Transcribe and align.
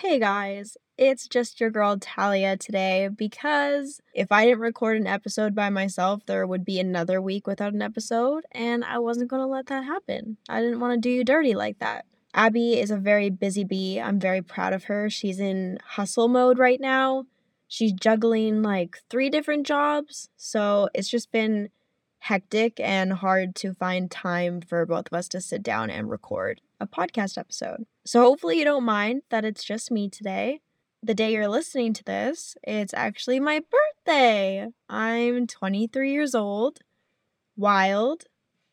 Hey 0.00 0.20
guys, 0.20 0.76
it's 0.96 1.26
just 1.26 1.58
your 1.58 1.70
girl 1.70 1.98
Thalia 2.00 2.56
today 2.56 3.08
because 3.08 4.00
if 4.14 4.30
I 4.30 4.44
didn't 4.44 4.60
record 4.60 4.96
an 4.96 5.08
episode 5.08 5.56
by 5.56 5.70
myself, 5.70 6.24
there 6.24 6.46
would 6.46 6.64
be 6.64 6.78
another 6.78 7.20
week 7.20 7.48
without 7.48 7.72
an 7.72 7.82
episode, 7.82 8.44
and 8.52 8.84
I 8.84 9.00
wasn't 9.00 9.28
going 9.28 9.42
to 9.42 9.46
let 9.46 9.66
that 9.66 9.82
happen. 9.82 10.36
I 10.48 10.60
didn't 10.60 10.78
want 10.78 10.94
to 10.94 11.00
do 11.00 11.10
you 11.10 11.24
dirty 11.24 11.56
like 11.56 11.80
that. 11.80 12.04
Abby 12.32 12.78
is 12.78 12.92
a 12.92 12.96
very 12.96 13.28
busy 13.28 13.64
bee. 13.64 14.00
I'm 14.00 14.20
very 14.20 14.40
proud 14.40 14.72
of 14.72 14.84
her. 14.84 15.10
She's 15.10 15.40
in 15.40 15.80
hustle 15.84 16.28
mode 16.28 16.60
right 16.60 16.80
now. 16.80 17.24
She's 17.66 17.92
juggling 17.92 18.62
like 18.62 19.00
three 19.10 19.30
different 19.30 19.66
jobs, 19.66 20.28
so 20.36 20.88
it's 20.94 21.08
just 21.08 21.32
been 21.32 21.70
hectic 22.20 22.78
and 22.78 23.14
hard 23.14 23.56
to 23.56 23.74
find 23.74 24.12
time 24.12 24.60
for 24.60 24.86
both 24.86 25.08
of 25.08 25.18
us 25.18 25.26
to 25.30 25.40
sit 25.40 25.64
down 25.64 25.90
and 25.90 26.08
record 26.08 26.60
a 26.80 26.86
podcast 26.86 27.38
episode. 27.38 27.86
So 28.04 28.22
hopefully 28.22 28.58
you 28.58 28.64
don't 28.64 28.84
mind 28.84 29.22
that 29.30 29.44
it's 29.44 29.64
just 29.64 29.90
me 29.90 30.08
today. 30.08 30.60
The 31.02 31.14
day 31.14 31.32
you're 31.32 31.48
listening 31.48 31.92
to 31.94 32.04
this, 32.04 32.56
it's 32.62 32.94
actually 32.94 33.40
my 33.40 33.60
birthday. 33.70 34.68
I'm 34.88 35.46
23 35.46 36.12
years 36.12 36.34
old. 36.34 36.80
Wild. 37.56 38.24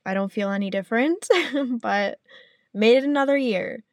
I 0.05 0.13
don't 0.13 0.31
feel 0.31 0.51
any 0.51 0.69
different, 0.69 1.27
but 1.81 2.19
made 2.73 2.97
it 2.97 3.03
another 3.03 3.37
year. 3.37 3.83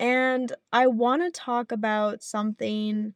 And 0.00 0.52
I 0.72 0.88
want 0.88 1.22
to 1.22 1.30
talk 1.30 1.70
about 1.70 2.22
something 2.22 3.14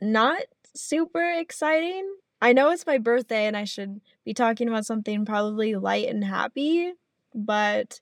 not 0.00 0.42
super 0.74 1.30
exciting. 1.30 2.06
I 2.42 2.52
know 2.52 2.70
it's 2.70 2.86
my 2.86 2.98
birthday 2.98 3.46
and 3.46 3.56
I 3.56 3.64
should 3.64 4.00
be 4.24 4.34
talking 4.34 4.68
about 4.68 4.84
something 4.84 5.24
probably 5.24 5.74
light 5.74 6.08
and 6.08 6.22
happy, 6.22 6.92
but 7.34 8.00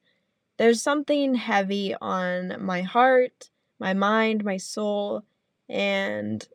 there's 0.56 0.82
something 0.82 1.34
heavy 1.34 1.94
on 2.00 2.56
my 2.64 2.82
heart, 2.82 3.50
my 3.78 3.94
mind, 3.94 4.44
my 4.44 4.56
soul, 4.56 5.24
and 5.68 6.46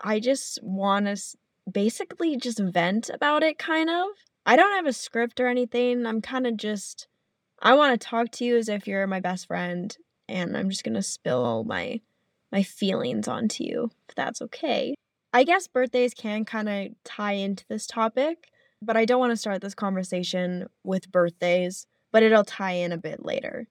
I 0.00 0.20
just 0.20 0.58
want 0.62 1.06
to 1.06 1.20
basically 1.70 2.36
just 2.36 2.58
vent 2.58 3.10
about 3.10 3.42
it 3.42 3.58
kind 3.58 3.90
of. 3.90 4.06
I 4.46 4.56
don't 4.56 4.72
have 4.72 4.86
a 4.86 4.92
script 4.92 5.40
or 5.40 5.46
anything. 5.46 6.06
I'm 6.06 6.22
kind 6.22 6.46
of 6.46 6.56
just 6.56 7.08
I 7.60 7.74
want 7.74 8.00
to 8.00 8.06
talk 8.06 8.30
to 8.32 8.44
you 8.44 8.56
as 8.56 8.68
if 8.68 8.86
you're 8.86 9.06
my 9.06 9.20
best 9.20 9.48
friend 9.48 9.94
and 10.28 10.56
I'm 10.56 10.70
just 10.70 10.84
going 10.84 10.94
to 10.94 11.02
spill 11.02 11.44
all 11.44 11.64
my 11.64 12.00
my 12.50 12.62
feelings 12.62 13.28
onto 13.28 13.64
you 13.64 13.90
if 14.08 14.14
that's 14.14 14.40
okay. 14.40 14.94
I 15.34 15.44
guess 15.44 15.66
birthdays 15.66 16.14
can 16.14 16.46
kind 16.46 16.68
of 16.68 16.88
tie 17.04 17.32
into 17.32 17.64
this 17.68 17.86
topic, 17.86 18.50
but 18.80 18.96
I 18.96 19.04
don't 19.04 19.20
want 19.20 19.32
to 19.32 19.36
start 19.36 19.60
this 19.60 19.74
conversation 19.74 20.68
with 20.82 21.12
birthdays 21.12 21.86
but 22.12 22.22
it'll 22.22 22.44
tie 22.44 22.72
in 22.72 22.92
a 22.92 22.98
bit 22.98 23.24
later. 23.24 23.68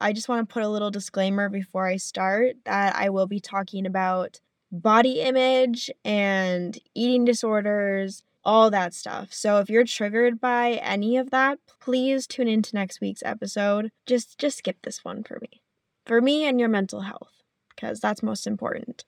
I 0.00 0.12
just 0.12 0.28
want 0.28 0.48
to 0.48 0.52
put 0.52 0.62
a 0.62 0.68
little 0.68 0.90
disclaimer 0.90 1.48
before 1.48 1.86
I 1.86 1.96
start 1.96 2.56
that 2.64 2.94
I 2.96 3.08
will 3.10 3.26
be 3.26 3.40
talking 3.40 3.86
about 3.86 4.40
body 4.70 5.20
image 5.20 5.90
and 6.04 6.76
eating 6.94 7.24
disorders, 7.24 8.22
all 8.44 8.70
that 8.70 8.92
stuff. 8.92 9.32
So 9.32 9.58
if 9.60 9.70
you're 9.70 9.84
triggered 9.84 10.40
by 10.40 10.72
any 10.82 11.16
of 11.16 11.30
that, 11.30 11.58
please 11.80 12.26
tune 12.26 12.48
into 12.48 12.74
next 12.74 13.00
week's 13.00 13.22
episode. 13.24 13.90
Just 14.06 14.38
just 14.38 14.58
skip 14.58 14.78
this 14.82 15.04
one 15.04 15.22
for 15.22 15.38
me. 15.40 15.62
For 16.04 16.20
me 16.20 16.44
and 16.44 16.60
your 16.60 16.68
mental 16.68 17.02
health 17.02 17.42
because 17.74 18.00
that's 18.00 18.22
most 18.22 18.46
important. 18.46 19.04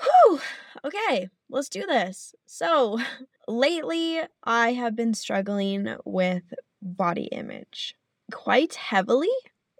Whew. 0.00 0.40
Okay, 0.84 1.28
let's 1.48 1.68
do 1.68 1.84
this. 1.86 2.34
So, 2.46 3.00
lately 3.48 4.20
I 4.44 4.72
have 4.72 4.94
been 4.94 5.14
struggling 5.14 5.96
with 6.04 6.42
body 6.86 7.24
image 7.24 7.94
quite 8.32 8.74
heavily. 8.74 9.28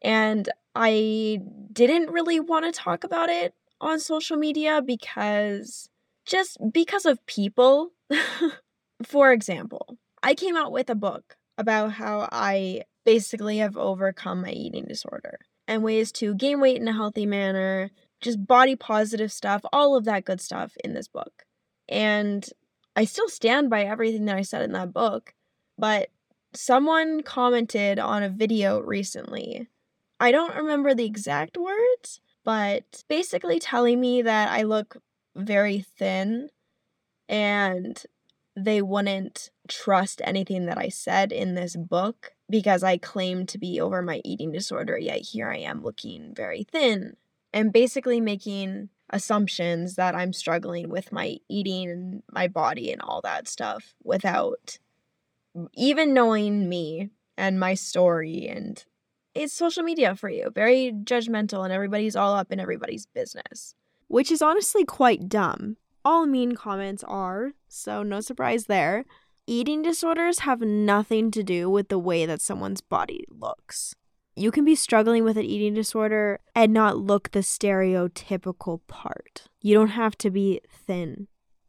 And 0.03 0.49
I 0.75 1.41
didn't 1.73 2.11
really 2.11 2.41
want 2.41 2.67
to 2.67 2.79
talk 2.79 3.05
about 3.05 3.29
it 3.29 3.55
on 3.81 3.99
social 4.01 4.37
media 4.37 4.83
because 4.83 5.89
just 6.27 6.59
because 6.73 7.07
of 7.07 7.25
people. 7.27 7.93
For 9.05 9.31
example, 9.31 9.99
I 10.23 10.35
came 10.35 10.57
out 10.57 10.73
with 10.73 10.89
a 10.89 10.95
book 10.95 11.37
about 11.59 11.93
how 11.93 12.29
I 12.33 12.83
basically 13.05 13.59
have 13.59 13.77
overcome 13.77 14.43
my 14.43 14.51
eating 14.51 14.87
disorder 14.87 15.39
and 15.69 15.83
ways 15.83 16.13
to 16.13 16.35
gain 16.35 16.61
weight 16.61 16.81
in 16.81 16.89
a 16.89 16.93
healthy 16.93 17.27
manner, 17.27 17.91
just 18.21 18.47
body 18.47 18.75
positive 18.75 19.33
stuff, 19.33 19.63
all 19.73 19.97
of 19.97 20.05
that 20.05 20.25
good 20.25 20.41
stuff 20.41 20.73
in 20.83 20.95
this 20.95 21.09
book. 21.09 21.45
And 21.89 22.49
I 22.97 23.05
still 23.05 23.29
stand 23.29 23.71
by 23.71 23.85
everything 23.85 24.25
that 24.25 24.37
I 24.37 24.43
said 24.43 24.63
in 24.63 24.73
that 24.73 24.93
book, 24.93 25.35
but 25.79 26.09
someone 26.57 27.23
commented 27.23 27.99
on 27.99 28.23
a 28.23 28.29
video 28.29 28.81
recently. 28.81 29.69
I 30.19 30.33
don't 30.33 30.57
remember 30.57 30.95
the 30.95 31.05
exact 31.05 31.57
words, 31.57 32.21
but 32.45 33.05
basically 33.09 33.59
telling 33.59 34.01
me 34.01 34.23
that 34.23 34.49
I 34.49 34.63
look 34.63 34.97
very 35.35 35.81
thin 35.81 36.49
and 37.29 38.03
they 38.57 38.81
wouldn't 38.81 39.51
trust 39.69 40.23
anything 40.25 40.67
that 40.67 40.79
I 40.79 40.89
said 40.89 41.33
in 41.33 41.55
this 41.55 41.77
book 41.77 42.33
because 42.49 42.83
I 42.83 42.97
claim 42.97 43.45
to 43.47 43.59
be 43.59 43.81
over 43.81 44.01
my 44.01 44.23
eating 44.25 44.53
disorder, 44.53 44.97
yet 44.97 45.21
here 45.21 45.51
I 45.51 45.59
am 45.59 45.83
looking 45.83 46.33
very 46.35 46.65
thin. 46.65 47.17
And 47.53 47.73
basically 47.73 48.21
making 48.21 48.89
assumptions 49.11 49.97
that 49.97 50.15
I'm 50.15 50.33
struggling 50.33 50.89
with 50.89 51.13
my 51.13 51.39
eating 51.49 51.91
and 51.91 52.23
my 52.33 52.49
body 52.49 52.93
and 52.93 53.03
all 53.03 53.21
that 53.23 53.49
stuff 53.49 53.95
without 54.03 54.79
even 55.75 56.15
knowing 56.15 56.69
me 56.69 57.11
and 57.37 57.61
my 57.61 57.75
story 57.75 58.49
and 58.49 58.85
it's 59.35 59.53
social 59.53 59.83
media 59.83 60.15
for 60.15 60.31
you. 60.31 60.51
Very 60.55 60.93
judgmental 60.93 61.63
and 61.65 61.73
everybody's 61.73 62.17
all 62.17 62.35
up 62.35 62.51
in 62.51 62.59
everybody's 62.59 63.07
business. 63.07 63.75
Which 64.09 64.31
is 64.31 64.41
honestly 64.41 64.85
quite 64.85 65.29
dumb. 65.29 65.77
All 66.05 66.27
mean 66.27 66.55
comments 66.55 67.05
are 67.05 67.53
so 67.69 68.03
no 68.03 68.21
surprise 68.21 68.67
there. 68.67 69.05
Eating 69.47 69.83
disorders 69.83 70.41
have 70.41 70.61
nothing 70.61 71.31
to 71.33 71.43
do 71.43 71.69
with 71.69 71.89
the 71.89 71.99
way 71.99 72.27
that 72.27 72.41
someone's 72.41 72.81
body 72.81 73.25
looks. 73.29 73.95
You 74.35 74.51
can 74.51 74.65
be 74.65 74.75
struggling 74.75 75.25
with 75.25 75.37
an 75.37 75.45
eating 75.45 75.75
disorder 75.75 76.41
and 76.55 76.73
not 76.73 76.99
look 76.99 77.31
the 77.31 77.41
stereotypical 77.41 78.81
part. 78.87 79.49
You 79.61 79.75
don't 79.75 79.89
have 79.89 80.17
to 80.19 80.31
be 80.31 80.61
thin 80.69 81.29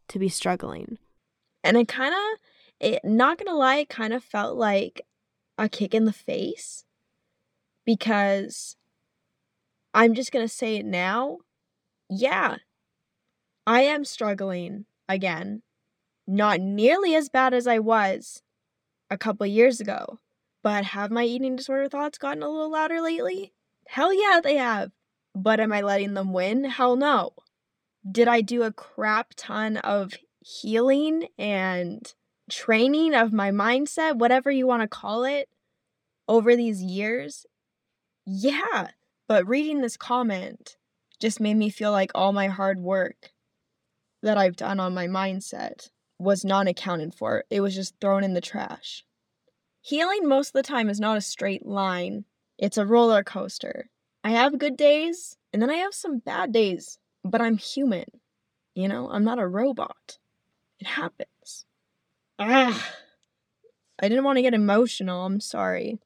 to 0.09 0.19
be 0.19 0.30
struggling. 0.30 0.98
And 1.64 1.78
it 1.78 1.88
kind 1.88 2.14
of 2.14 2.40
it 2.79 3.03
not 3.03 3.38
gonna 3.38 3.57
lie, 3.57 3.77
it 3.77 3.89
kind 3.89 4.13
of 4.13 4.23
felt 4.23 4.57
like 4.57 5.01
a 5.57 5.69
kick 5.69 5.93
in 5.93 6.05
the 6.05 6.13
face 6.13 6.85
because 7.85 8.75
I'm 9.93 10.13
just 10.13 10.31
gonna 10.31 10.47
say 10.47 10.77
it 10.77 10.85
now. 10.85 11.39
Yeah, 12.09 12.57
I 13.65 13.81
am 13.81 14.05
struggling 14.05 14.85
again. 15.09 15.63
Not 16.27 16.59
nearly 16.59 17.15
as 17.15 17.29
bad 17.29 17.53
as 17.53 17.67
I 17.67 17.79
was 17.79 18.41
a 19.09 19.17
couple 19.17 19.45
years 19.45 19.79
ago, 19.79 20.19
but 20.61 20.85
have 20.85 21.11
my 21.11 21.23
eating 21.23 21.55
disorder 21.55 21.88
thoughts 21.88 22.17
gotten 22.17 22.44
a 22.44 22.49
little 22.49 22.71
louder 22.71 23.01
lately? 23.01 23.53
Hell 23.88 24.13
yeah, 24.13 24.41
they 24.44 24.57
have. 24.57 24.91
But 25.33 25.59
am 25.59 25.71
I 25.71 25.81
letting 25.81 26.13
them 26.13 26.33
win? 26.33 26.65
Hell 26.65 26.95
no. 26.95 27.31
Did 28.09 28.27
I 28.27 28.41
do 28.41 28.63
a 28.63 28.73
crap 28.73 29.33
ton 29.35 29.77
of 29.77 30.13
healing 30.39 31.27
and 31.38 32.13
training 32.50 33.13
of 33.13 33.34
my 33.34 33.52
mindset, 33.52 34.18
whatever 34.18 34.52
you 34.52 34.68
want 34.68 34.81
to 34.81 34.88
call 34.88 35.24
it, 35.24 35.50
over 36.28 36.56
these 36.56 36.81
years, 36.81 37.46
yeah. 38.25 38.90
But 39.28 39.47
reading 39.47 39.81
this 39.81 39.97
comment 39.97 40.78
just 41.19 41.40
made 41.40 41.56
me 41.56 41.69
feel 41.69 41.91
like 41.91 42.12
all 42.13 42.34
my 42.34 42.47
hard 42.47 42.80
work 42.80 43.31
that 44.22 44.38
I've 44.38 44.56
done 44.56 44.80
on 44.80 44.94
my 44.94 45.07
mindset 45.07 45.90
was 46.19 46.44
not 46.46 46.68
accounted 46.68 47.13
for. 47.13 47.44
It 47.50 47.62
was 47.62 47.75
just 47.75 47.96
thrown 48.00 48.24
in 48.24 48.34
the 48.34 48.41
trash. 48.41 49.03
Healing 49.81 50.28
most 50.28 50.50
of 50.50 50.53
the 50.53 50.63
time 50.63 50.90
is 50.90 51.00
not 51.00 51.18
a 51.18 51.22
straight 51.22 51.66
line, 51.66 52.25
it's 52.57 52.78
a 52.78 52.86
roller 52.86 53.24
coaster. 53.24 53.90
I 54.24 54.31
have 54.31 54.59
good 54.59 54.75
days 54.75 55.38
and 55.53 55.62
then 55.62 55.69
I 55.69 55.75
have 55.75 55.94
some 55.94 56.19
bad 56.19 56.52
days, 56.52 57.00
but 57.24 57.41
I'm 57.41 57.57
human. 57.57 58.06
You 58.75 58.88
know, 58.88 59.10
I'm 59.10 59.24
not 59.24 59.39
a 59.39 59.48
robot. 59.48 60.18
It 60.80 60.88
happens. 60.88 61.66
Ah, 62.39 62.94
I 64.00 64.10
didn't 64.10 64.24
want 64.24 64.38
to 64.38 64.42
get 64.44 64.54
emotional. 64.54 65.25
I'm 65.25 65.39
sorry. 65.39 66.00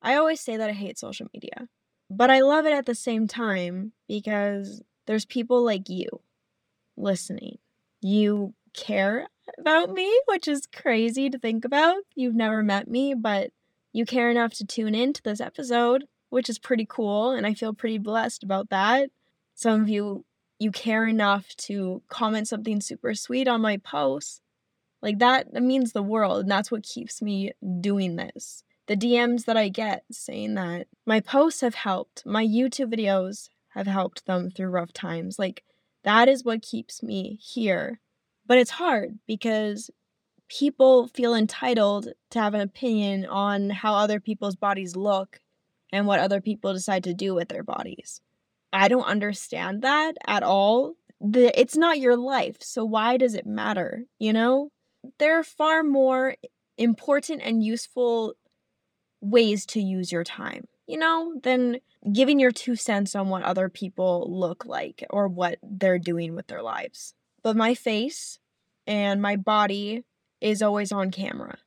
I 0.00 0.14
always 0.14 0.40
say 0.40 0.56
that 0.56 0.70
I 0.70 0.72
hate 0.72 0.98
social 0.98 1.26
media, 1.34 1.68
but 2.10 2.30
I 2.30 2.40
love 2.40 2.66
it 2.66 2.72
at 2.72 2.86
the 2.86 2.94
same 2.94 3.26
time 3.26 3.92
because 4.08 4.82
there's 5.06 5.24
people 5.24 5.64
like 5.64 5.88
you 5.88 6.08
listening. 6.96 7.58
You 8.00 8.54
care 8.74 9.28
about 9.58 9.92
me, 9.92 10.20
which 10.26 10.46
is 10.48 10.66
crazy 10.66 11.30
to 11.30 11.38
think 11.38 11.64
about. 11.64 12.02
You've 12.14 12.34
never 12.34 12.62
met 12.62 12.88
me, 12.88 13.14
but 13.14 13.50
you 13.92 14.04
care 14.06 14.30
enough 14.30 14.54
to 14.54 14.66
tune 14.66 14.94
in 14.94 15.12
to 15.12 15.22
this 15.22 15.40
episode, 15.40 16.04
which 16.30 16.48
is 16.48 16.58
pretty 16.58 16.86
cool, 16.88 17.30
and 17.30 17.46
I 17.46 17.54
feel 17.54 17.74
pretty 17.74 17.98
blessed 17.98 18.42
about 18.42 18.70
that. 18.70 19.10
Some 19.54 19.82
of 19.82 19.88
you 19.88 20.24
you 20.58 20.70
care 20.70 21.08
enough 21.08 21.48
to 21.56 22.02
comment 22.08 22.46
something 22.46 22.80
super 22.80 23.14
sweet 23.14 23.48
on 23.48 23.60
my 23.60 23.78
posts 23.78 24.41
like 25.02 25.18
that, 25.18 25.52
means 25.52 25.92
the 25.92 26.02
world, 26.02 26.40
and 26.40 26.50
that's 26.50 26.70
what 26.70 26.84
keeps 26.84 27.20
me 27.20 27.52
doing 27.80 28.16
this. 28.16 28.64
The 28.86 28.96
DMs 28.96 29.44
that 29.44 29.56
I 29.56 29.68
get 29.68 30.04
saying 30.10 30.54
that 30.54 30.86
my 31.06 31.20
posts 31.20 31.60
have 31.60 31.74
helped, 31.74 32.24
my 32.24 32.44
YouTube 32.44 32.94
videos 32.94 33.48
have 33.70 33.86
helped 33.86 34.26
them 34.26 34.50
through 34.50 34.68
rough 34.68 34.92
times. 34.92 35.38
Like, 35.38 35.64
that 36.04 36.28
is 36.28 36.44
what 36.44 36.62
keeps 36.62 37.02
me 37.02 37.38
here. 37.40 38.00
But 38.46 38.58
it's 38.58 38.72
hard 38.72 39.18
because 39.26 39.90
people 40.48 41.08
feel 41.08 41.34
entitled 41.34 42.08
to 42.30 42.40
have 42.40 42.54
an 42.54 42.60
opinion 42.60 43.24
on 43.24 43.70
how 43.70 43.94
other 43.94 44.20
people's 44.20 44.56
bodies 44.56 44.96
look 44.96 45.40
and 45.92 46.06
what 46.06 46.20
other 46.20 46.40
people 46.40 46.72
decide 46.72 47.04
to 47.04 47.14
do 47.14 47.34
with 47.34 47.48
their 47.48 47.62
bodies. 47.62 48.20
I 48.72 48.88
don't 48.88 49.04
understand 49.04 49.82
that 49.82 50.16
at 50.26 50.42
all. 50.42 50.94
The, 51.20 51.58
it's 51.58 51.76
not 51.76 52.00
your 52.00 52.16
life, 52.16 52.56
so 52.60 52.84
why 52.84 53.16
does 53.16 53.34
it 53.34 53.46
matter? 53.46 54.04
You 54.18 54.32
know? 54.32 54.70
There 55.18 55.38
are 55.38 55.44
far 55.44 55.82
more 55.82 56.36
important 56.78 57.42
and 57.42 57.62
useful 57.64 58.34
ways 59.20 59.66
to 59.66 59.80
use 59.80 60.10
your 60.12 60.24
time, 60.24 60.66
you 60.86 60.98
know, 60.98 61.34
than 61.42 61.78
giving 62.12 62.40
your 62.40 62.50
two 62.50 62.76
cents 62.76 63.14
on 63.14 63.28
what 63.28 63.42
other 63.42 63.68
people 63.68 64.26
look 64.28 64.64
like 64.64 65.04
or 65.10 65.28
what 65.28 65.58
they're 65.62 65.98
doing 65.98 66.34
with 66.34 66.48
their 66.48 66.62
lives. 66.62 67.14
But 67.42 67.56
my 67.56 67.74
face 67.74 68.38
and 68.86 69.22
my 69.22 69.36
body 69.36 70.04
is 70.40 70.62
always 70.62 70.92
on 70.92 71.10
camera. 71.10 71.58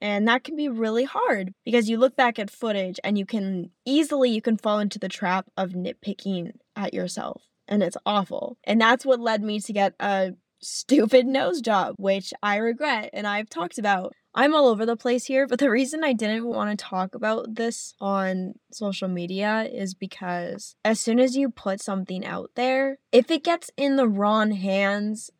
And 0.00 0.28
that 0.28 0.44
can 0.44 0.56
be 0.56 0.68
really 0.68 1.04
hard 1.04 1.54
because 1.64 1.88
you 1.88 1.96
look 1.96 2.16
back 2.16 2.38
at 2.38 2.50
footage 2.50 3.00
and 3.04 3.16
you 3.16 3.24
can 3.24 3.70
easily 3.86 4.30
you 4.30 4.42
can 4.42 4.58
fall 4.58 4.78
into 4.78 4.98
the 4.98 5.08
trap 5.08 5.46
of 5.56 5.70
nitpicking 5.70 6.52
at 6.76 6.92
yourself 6.92 7.42
and 7.68 7.82
it's 7.82 7.96
awful. 8.04 8.58
And 8.64 8.80
that's 8.80 9.06
what 9.06 9.20
led 9.20 9.42
me 9.42 9.60
to 9.60 9.72
get 9.72 9.94
a 10.00 10.34
stupid 10.64 11.26
nose 11.26 11.60
job, 11.60 11.94
which 11.98 12.32
I 12.42 12.56
regret 12.56 13.10
and 13.12 13.26
I've 13.26 13.48
talked 13.48 13.78
about. 13.78 14.12
I'm 14.34 14.54
all 14.54 14.66
over 14.66 14.84
the 14.84 14.96
place 14.96 15.26
here, 15.26 15.46
but 15.46 15.60
the 15.60 15.70
reason 15.70 16.02
I 16.02 16.12
didn't 16.12 16.46
want 16.46 16.76
to 16.76 16.84
talk 16.84 17.14
about 17.14 17.54
this 17.54 17.94
on 18.00 18.54
social 18.72 19.06
media 19.06 19.68
is 19.72 19.94
because 19.94 20.74
as 20.84 20.98
soon 20.98 21.20
as 21.20 21.36
you 21.36 21.50
put 21.50 21.80
something 21.80 22.24
out 22.24 22.50
there, 22.56 22.98
if 23.12 23.30
it 23.30 23.44
gets 23.44 23.70
in 23.76 23.94
the 23.94 24.08
wrong 24.08 24.50
hands, 24.50 25.30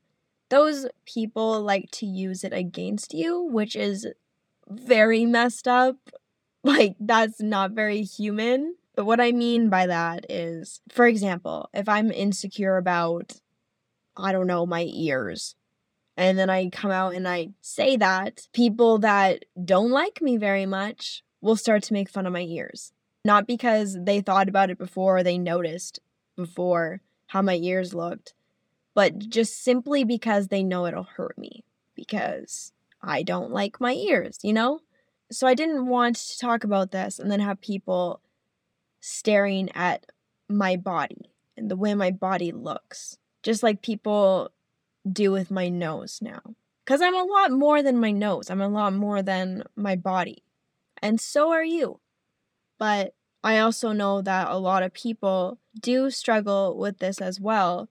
those 0.49 0.87
people 1.07 1.61
like 1.61 1.91
to 1.93 2.07
use 2.07 2.45
it 2.45 2.53
against 2.53 3.13
you, 3.13 3.43
which 3.43 3.75
is 3.75 4.07
very 4.69 5.27
messed 5.27 5.69
up. 5.69 5.97
Like, 6.67 6.97
that's 6.99 7.43
not 7.43 7.73
very 7.73 8.01
human. 8.01 8.77
But 8.97 9.05
what 9.05 9.21
I 9.21 9.33
mean 9.33 9.69
by 9.69 9.87
that 9.87 10.25
is, 10.31 10.81
for 10.89 11.07
example, 11.07 11.69
if 11.75 11.91
I'm 11.91 12.11
insecure 12.11 12.79
about, 12.79 13.35
I 14.17 14.33
don't 14.33 14.47
know, 14.47 14.67
my 14.67 14.89
ears, 14.91 15.57
and 16.17 16.39
then 16.39 16.49
I 16.49 16.69
come 16.71 16.91
out 16.91 17.15
and 17.15 17.27
I 17.27 17.49
say 17.61 17.97
that, 17.97 18.47
people 18.53 18.99
that 18.99 19.45
don't 19.63 19.91
like 19.91 20.23
me 20.23 20.37
very 20.37 20.67
much 20.67 21.23
will 21.41 21.57
start 21.57 21.83
to 21.85 21.93
make 21.93 22.09
fun 22.09 22.27
of 22.27 22.33
my 22.33 22.43
ears. 22.43 22.93
Not 23.25 23.47
because 23.47 23.97
they 24.01 24.21
thought 24.21 24.49
about 24.49 24.71
it 24.71 24.79
before 24.79 25.19
or 25.19 25.23
they 25.23 25.39
noticed 25.39 25.99
before 26.37 27.01
how 27.29 27.43
my 27.43 27.57
ears 27.57 27.95
looked, 27.95 28.35
but 28.95 29.19
just 29.19 29.63
simply 29.63 30.05
because 30.05 30.49
they 30.49 30.63
know 30.63 30.87
it'll 30.87 31.05
hurt 31.05 31.37
me 31.37 31.65
because 31.95 32.73
I 33.03 33.23
don't 33.23 33.51
like 33.51 33.81
my 33.81 33.93
ears, 33.93 34.39
you 34.43 34.53
know? 34.53 34.81
So 35.33 35.47
I 35.47 35.55
didn't 35.55 35.87
want 35.87 36.17
to 36.17 36.39
talk 36.39 36.65
about 36.65 36.93
this 36.93 37.19
and 37.19 37.31
then 37.31 37.41
have 37.41 37.61
people 37.61 38.21
staring 39.01 39.71
at 39.75 40.07
my 40.49 40.77
body 40.77 41.31
and 41.57 41.71
the 41.71 41.77
way 41.77 41.95
my 41.95 42.11
body 42.11 42.53
looks. 42.53 43.19
Just 43.45 43.63
like 43.63 43.83
people 43.83 44.51
do 45.11 45.31
with 45.31 45.53
my 45.53 45.69
nose 45.69 46.19
now. 46.21 46.41
Because 46.85 47.01
I'm 47.01 47.15
a 47.15 47.23
lot 47.23 47.53
more 47.53 47.83
than 47.83 47.99
my 48.01 48.11
nose, 48.11 48.51
I'm 48.51 48.61
a 48.61 48.69
lot 48.69 48.93
more 48.93 49.23
than 49.23 49.63
my 49.77 49.95
body. 49.95 50.43
And 51.01 51.21
so 51.21 51.53
are 51.53 51.65
you. 51.65 52.01
But 52.79 53.15
I 53.45 53.59
also 53.59 53.93
know 53.93 54.23
that 54.23 54.49
a 54.51 54.59
lot 54.59 54.83
of 54.83 54.93
people 54.93 55.59
do 55.79 56.11
struggle 56.11 56.77
with 56.77 56.99
this 56.99 57.21
as 57.21 57.39
well, 57.39 57.89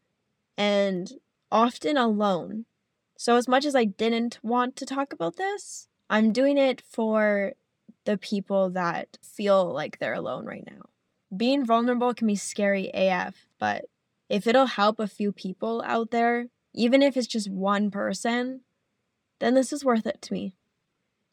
and 0.57 1.11
often 1.51 1.95
alone. 1.95 2.65
So, 3.17 3.37
as 3.37 3.47
much 3.47 3.63
as 3.63 3.75
I 3.75 3.85
didn't 3.85 4.39
want 4.41 4.75
to 4.77 4.85
talk 4.85 5.13
about 5.13 5.37
this, 5.37 5.87
I'm 6.09 6.33
doing 6.33 6.57
it 6.57 6.81
for 6.81 7.53
the 8.05 8.17
people 8.17 8.69
that 8.71 9.17
feel 9.21 9.71
like 9.71 9.99
they're 9.99 10.13
alone 10.13 10.45
right 10.45 10.65
now. 10.65 10.89
Being 11.35 11.65
vulnerable 11.65 12.13
can 12.13 12.27
be 12.27 12.35
scary 12.35 12.89
AF, 12.93 13.45
but 13.59 13.85
if 14.33 14.47
it'll 14.47 14.65
help 14.65 14.99
a 14.99 15.07
few 15.07 15.31
people 15.31 15.83
out 15.85 16.09
there 16.09 16.47
even 16.73 17.03
if 17.03 17.15
it's 17.15 17.27
just 17.27 17.51
one 17.51 17.91
person, 17.91 18.61
then 19.39 19.53
this 19.53 19.71
is 19.71 19.85
worth 19.85 20.07
it 20.07 20.23
to 20.23 20.33
me. 20.33 20.55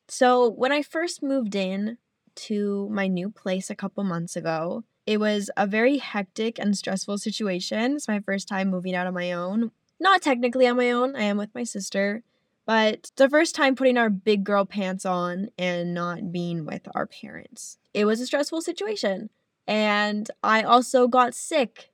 So, 0.07 0.51
when 0.51 0.71
I 0.71 0.83
first 0.83 1.23
moved 1.23 1.55
in 1.55 1.97
to 2.35 2.89
my 2.91 3.07
new 3.07 3.31
place 3.31 3.71
a 3.71 3.75
couple 3.75 4.05
months 4.05 4.37
ago, 4.37 4.85
it 5.07 5.19
was 5.19 5.51
a 5.57 5.67
very 5.67 5.97
hectic 5.97 6.59
and 6.59 6.77
stressful 6.77 7.17
situation. 7.17 7.97
It's 7.97 8.07
my 8.07 8.21
first 8.21 8.49
time 8.49 8.69
moving 8.69 8.95
out 8.95 9.07
on 9.07 9.15
my 9.15 9.33
own. 9.33 9.71
Not 9.99 10.21
technically 10.21 10.67
on 10.67 10.77
my 10.77 10.91
own, 10.91 11.17
I 11.17 11.23
am 11.23 11.39
with 11.39 11.55
my 11.55 11.65
sister, 11.65 12.23
but 12.67 13.11
the 13.17 13.31
first 13.31 13.55
time 13.55 13.77
putting 13.77 13.97
our 13.97 14.11
big 14.11 14.45
girl 14.45 14.67
pants 14.67 15.07
on 15.07 15.49
and 15.57 15.95
not 15.95 16.33
being 16.33 16.67
with 16.67 16.87
our 16.95 17.07
parents. 17.07 17.79
It 17.95 18.05
was 18.05 18.21
a 18.21 18.27
stressful 18.27 18.61
situation. 18.61 19.31
And 19.67 20.31
I 20.43 20.63
also 20.63 21.07
got 21.09 21.35
sick 21.35 21.90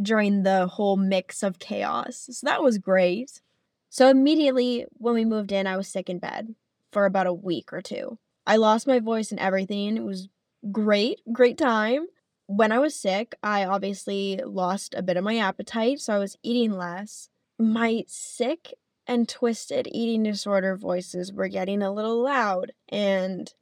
during 0.00 0.42
the 0.42 0.66
whole 0.66 0.96
mix 0.96 1.42
of 1.42 1.58
chaos. 1.58 2.28
So 2.30 2.46
that 2.46 2.62
was 2.62 2.78
great. 2.78 3.40
So 3.88 4.08
immediately 4.08 4.86
when 4.92 5.14
we 5.14 5.24
moved 5.24 5.52
in, 5.52 5.66
I 5.66 5.76
was 5.76 5.88
sick 5.88 6.08
in 6.08 6.18
bed 6.18 6.54
for 6.92 7.06
about 7.06 7.26
a 7.26 7.32
week 7.32 7.72
or 7.72 7.82
two. 7.82 8.18
I 8.46 8.56
lost 8.56 8.86
my 8.86 9.00
voice 9.00 9.30
and 9.30 9.40
everything. 9.40 9.96
It 9.96 10.04
was 10.04 10.28
great, 10.70 11.20
great 11.32 11.58
time. 11.58 12.06
When 12.46 12.72
I 12.72 12.78
was 12.78 12.94
sick, 12.94 13.36
I 13.42 13.64
obviously 13.64 14.40
lost 14.44 14.94
a 14.94 15.02
bit 15.02 15.16
of 15.16 15.22
my 15.22 15.38
appetite, 15.38 16.00
so 16.00 16.14
I 16.14 16.18
was 16.18 16.36
eating 16.42 16.72
less. 16.72 17.28
My 17.58 18.04
sick 18.08 18.74
and 19.06 19.28
twisted 19.28 19.88
eating 19.92 20.24
disorder 20.24 20.76
voices 20.76 21.32
were 21.32 21.48
getting 21.48 21.82
a 21.82 21.92
little 21.92 22.22
loud 22.22 22.72
and 22.88 23.52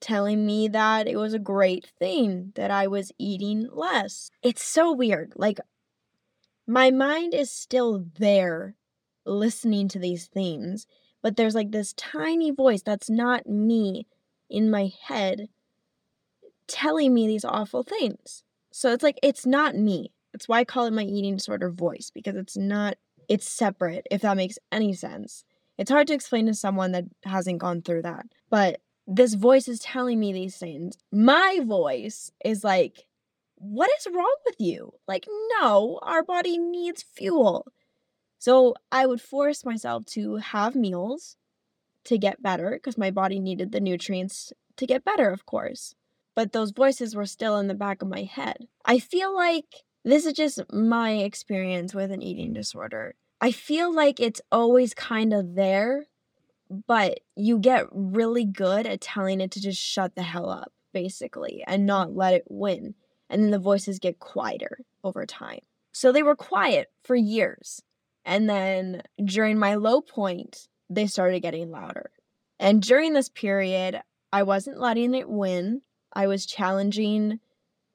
telling 0.00 0.46
me 0.46 0.68
that 0.68 1.06
it 1.06 1.16
was 1.16 1.34
a 1.34 1.38
great 1.38 1.90
thing 1.98 2.52
that 2.54 2.70
I 2.70 2.86
was 2.86 3.12
eating 3.18 3.68
less. 3.72 4.30
It's 4.42 4.62
so 4.62 4.92
weird. 4.92 5.32
Like, 5.36 5.58
my 6.70 6.92
mind 6.92 7.34
is 7.34 7.50
still 7.50 8.04
there 8.18 8.76
listening 9.26 9.88
to 9.88 9.98
these 9.98 10.28
things, 10.28 10.86
but 11.20 11.36
there's 11.36 11.56
like 11.56 11.72
this 11.72 11.92
tiny 11.94 12.52
voice 12.52 12.80
that's 12.80 13.10
not 13.10 13.44
me 13.48 14.06
in 14.48 14.70
my 14.70 14.92
head 15.02 15.48
telling 16.68 17.12
me 17.12 17.26
these 17.26 17.44
awful 17.44 17.82
things. 17.82 18.44
So 18.70 18.92
it's 18.92 19.02
like, 19.02 19.18
it's 19.20 19.44
not 19.44 19.74
me. 19.74 20.12
That's 20.32 20.46
why 20.46 20.60
I 20.60 20.64
call 20.64 20.86
it 20.86 20.92
my 20.92 21.02
eating 21.02 21.34
disorder 21.34 21.70
voice 21.70 22.12
because 22.14 22.36
it's 22.36 22.56
not, 22.56 22.94
it's 23.28 23.50
separate, 23.50 24.06
if 24.08 24.22
that 24.22 24.36
makes 24.36 24.56
any 24.70 24.92
sense. 24.92 25.44
It's 25.76 25.90
hard 25.90 26.06
to 26.06 26.14
explain 26.14 26.46
to 26.46 26.54
someone 26.54 26.92
that 26.92 27.06
hasn't 27.24 27.58
gone 27.58 27.82
through 27.82 28.02
that. 28.02 28.26
But 28.48 28.80
this 29.08 29.34
voice 29.34 29.66
is 29.66 29.80
telling 29.80 30.20
me 30.20 30.32
these 30.32 30.56
things. 30.56 30.96
My 31.10 31.58
voice 31.64 32.30
is 32.44 32.62
like, 32.62 33.06
what 33.60 33.90
is 33.98 34.06
wrong 34.12 34.34
with 34.46 34.56
you? 34.58 34.94
Like, 35.06 35.26
no, 35.60 36.00
our 36.02 36.22
body 36.22 36.56
needs 36.56 37.02
fuel. 37.02 37.66
So 38.38 38.74
I 38.90 39.06
would 39.06 39.20
force 39.20 39.66
myself 39.66 40.06
to 40.06 40.36
have 40.36 40.74
meals 40.74 41.36
to 42.04 42.16
get 42.16 42.42
better 42.42 42.70
because 42.70 42.96
my 42.96 43.10
body 43.10 43.38
needed 43.38 43.70
the 43.70 43.80
nutrients 43.80 44.54
to 44.76 44.86
get 44.86 45.04
better, 45.04 45.30
of 45.30 45.44
course. 45.44 45.94
But 46.34 46.52
those 46.52 46.70
voices 46.70 47.14
were 47.14 47.26
still 47.26 47.58
in 47.58 47.66
the 47.66 47.74
back 47.74 48.00
of 48.00 48.08
my 48.08 48.22
head. 48.22 48.66
I 48.86 48.98
feel 48.98 49.34
like 49.34 49.66
this 50.06 50.24
is 50.24 50.32
just 50.32 50.60
my 50.72 51.12
experience 51.12 51.94
with 51.94 52.10
an 52.10 52.22
eating 52.22 52.54
disorder. 52.54 53.14
I 53.42 53.52
feel 53.52 53.94
like 53.94 54.20
it's 54.20 54.40
always 54.50 54.94
kind 54.94 55.34
of 55.34 55.54
there, 55.54 56.06
but 56.86 57.20
you 57.36 57.58
get 57.58 57.86
really 57.92 58.46
good 58.46 58.86
at 58.86 59.02
telling 59.02 59.42
it 59.42 59.50
to 59.50 59.60
just 59.60 59.82
shut 59.82 60.14
the 60.14 60.22
hell 60.22 60.48
up, 60.48 60.72
basically, 60.94 61.62
and 61.66 61.84
not 61.84 62.16
let 62.16 62.32
it 62.32 62.44
win 62.48 62.94
and 63.30 63.42
then 63.42 63.50
the 63.50 63.58
voices 63.58 63.98
get 63.98 64.18
quieter 64.18 64.80
over 65.02 65.24
time. 65.24 65.60
So 65.92 66.12
they 66.12 66.22
were 66.22 66.36
quiet 66.36 66.88
for 67.02 67.16
years. 67.16 67.80
And 68.24 68.50
then 68.50 69.02
during 69.24 69.58
my 69.58 69.76
low 69.76 70.02
point, 70.02 70.68
they 70.90 71.06
started 71.06 71.40
getting 71.40 71.70
louder. 71.70 72.10
And 72.58 72.82
during 72.82 73.14
this 73.14 73.28
period, 73.28 74.02
I 74.32 74.42
wasn't 74.42 74.80
letting 74.80 75.14
it 75.14 75.28
win. 75.28 75.82
I 76.12 76.26
was 76.26 76.44
challenging 76.44 77.40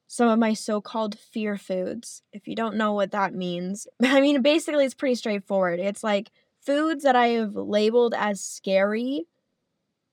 some 0.08 0.28
of 0.28 0.38
my 0.38 0.54
so 0.54 0.80
called 0.80 1.18
fear 1.18 1.56
foods. 1.56 2.22
If 2.32 2.48
you 2.48 2.56
don't 2.56 2.76
know 2.76 2.92
what 2.92 3.12
that 3.12 3.34
means, 3.34 3.86
I 4.02 4.20
mean, 4.20 4.42
basically, 4.42 4.84
it's 4.84 4.94
pretty 4.94 5.14
straightforward. 5.14 5.78
It's 5.78 6.02
like 6.02 6.30
foods 6.60 7.04
that 7.04 7.14
I 7.14 7.28
have 7.28 7.54
labeled 7.54 8.14
as 8.16 8.42
scary 8.42 9.26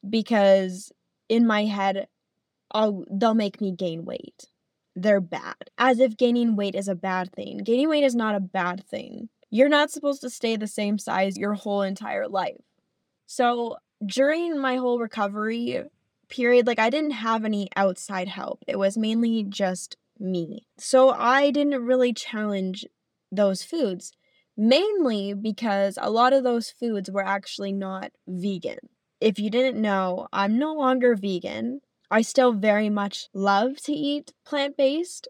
because 0.08 0.92
in 1.30 1.48
my 1.48 1.66
head, 1.66 2.08
I'll, 2.72 3.06
they'll 3.10 3.36
make 3.36 3.62
me 3.62 3.72
gain 3.72 4.04
weight 4.04 4.48
they're 4.96 5.22
bad, 5.22 5.56
as 5.78 6.00
if 6.00 6.18
gaining 6.18 6.56
weight 6.56 6.76
is 6.76 6.88
a 6.88 6.96
bad 6.96 7.32
thing. 7.34 7.60
Gaining 7.64 7.90
weight 7.90 8.04
is 8.04 8.16
not 8.16 8.36
a 8.36 8.40
bad 8.40 8.86
thing. 8.86 9.30
You're 9.50 9.70
not 9.70 9.92
supposed 9.92 10.22
to 10.22 10.30
stay 10.30 10.56
the 10.56 10.68
same 10.68 10.98
size 10.98 11.38
your 11.38 11.54
whole 11.54 11.82
entire 11.82 12.28
life. 12.28 12.62
So, 13.26 13.78
during 14.06 14.60
my 14.60 14.76
whole 14.78 15.00
recovery 15.00 15.84
period, 16.30 16.68
like 16.68 16.80
I 16.80 16.90
didn't 16.90 17.12
have 17.12 17.46
any 17.46 17.70
outside 17.76 18.28
help. 18.28 18.64
It 18.68 18.78
was 18.78 18.98
mainly 18.98 19.44
just 19.48 19.98
me. 20.20 20.66
So 20.78 21.10
I 21.12 21.52
didn't 21.52 21.86
really 21.86 22.14
challenge 22.14 22.86
those 23.32 23.64
foods, 23.64 24.14
mainly 24.58 25.34
because 25.34 25.98
a 26.02 26.10
lot 26.10 26.34
of 26.34 26.44
those 26.44 26.70
foods 26.70 27.10
were 27.10 27.26
actually 27.26 27.72
not 27.72 28.12
vegan. 28.28 28.80
If 29.20 29.40
you 29.40 29.50
didn't 29.50 29.82
know, 29.82 30.28
I'm 30.34 30.58
no 30.58 30.74
longer 30.74 31.16
vegan. 31.16 31.82
I 32.14 32.22
still 32.22 32.54
very 32.54 32.90
much 32.90 33.28
love 33.34 33.78
to 33.86 33.92
eat 33.92 34.34
plant 34.46 34.78
based, 34.78 35.28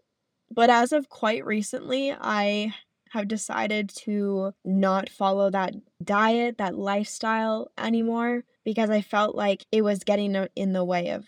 but 0.50 0.68
as 0.68 0.92
of 0.92 1.08
quite 1.08 1.42
recently, 1.46 2.12
I 2.12 2.74
have 3.12 3.26
decided 3.26 3.88
to 4.04 4.52
not 4.66 5.08
follow 5.08 5.48
that 5.48 5.72
diet, 6.02 6.58
that 6.58 6.74
lifestyle 6.76 7.70
anymore 7.78 8.44
because 8.66 8.90
I 8.90 9.00
felt 9.00 9.34
like 9.34 9.64
it 9.72 9.80
was 9.80 10.04
getting 10.04 10.36
in 10.54 10.74
the 10.74 10.84
way 10.84 11.08
of 11.08 11.24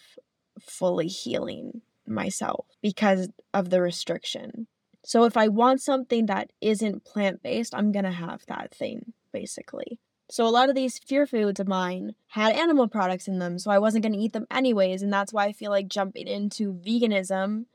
fully 0.60 1.06
healing 1.06 1.80
myself 2.06 2.66
because 2.82 3.30
of 3.54 3.70
the 3.70 3.80
restriction. 3.80 4.66
So 5.06 5.24
if 5.24 5.38
I 5.38 5.48
want 5.48 5.80
something 5.80 6.26
that 6.26 6.50
isn't 6.60 7.06
plant 7.06 7.42
based, 7.42 7.74
I'm 7.74 7.92
going 7.92 8.04
to 8.04 8.10
have 8.10 8.44
that 8.48 8.74
thing 8.74 9.14
basically. 9.32 10.00
So 10.28 10.46
a 10.46 10.50
lot 10.50 10.68
of 10.68 10.74
these 10.74 10.98
fear 10.98 11.26
foods 11.26 11.60
of 11.60 11.68
mine 11.68 12.14
had 12.28 12.56
animal 12.56 12.88
products 12.88 13.28
in 13.28 13.38
them, 13.38 13.58
so 13.58 13.70
I 13.70 13.78
wasn't 13.78 14.02
going 14.02 14.12
to 14.12 14.18
eat 14.18 14.32
them 14.32 14.46
anyways, 14.50 15.02
and 15.02 15.12
that's 15.12 15.32
why 15.32 15.46
I 15.46 15.52
feel 15.52 15.70
like 15.70 15.88
jumping 15.88 16.26
into 16.26 16.72
veganism, 16.72 17.66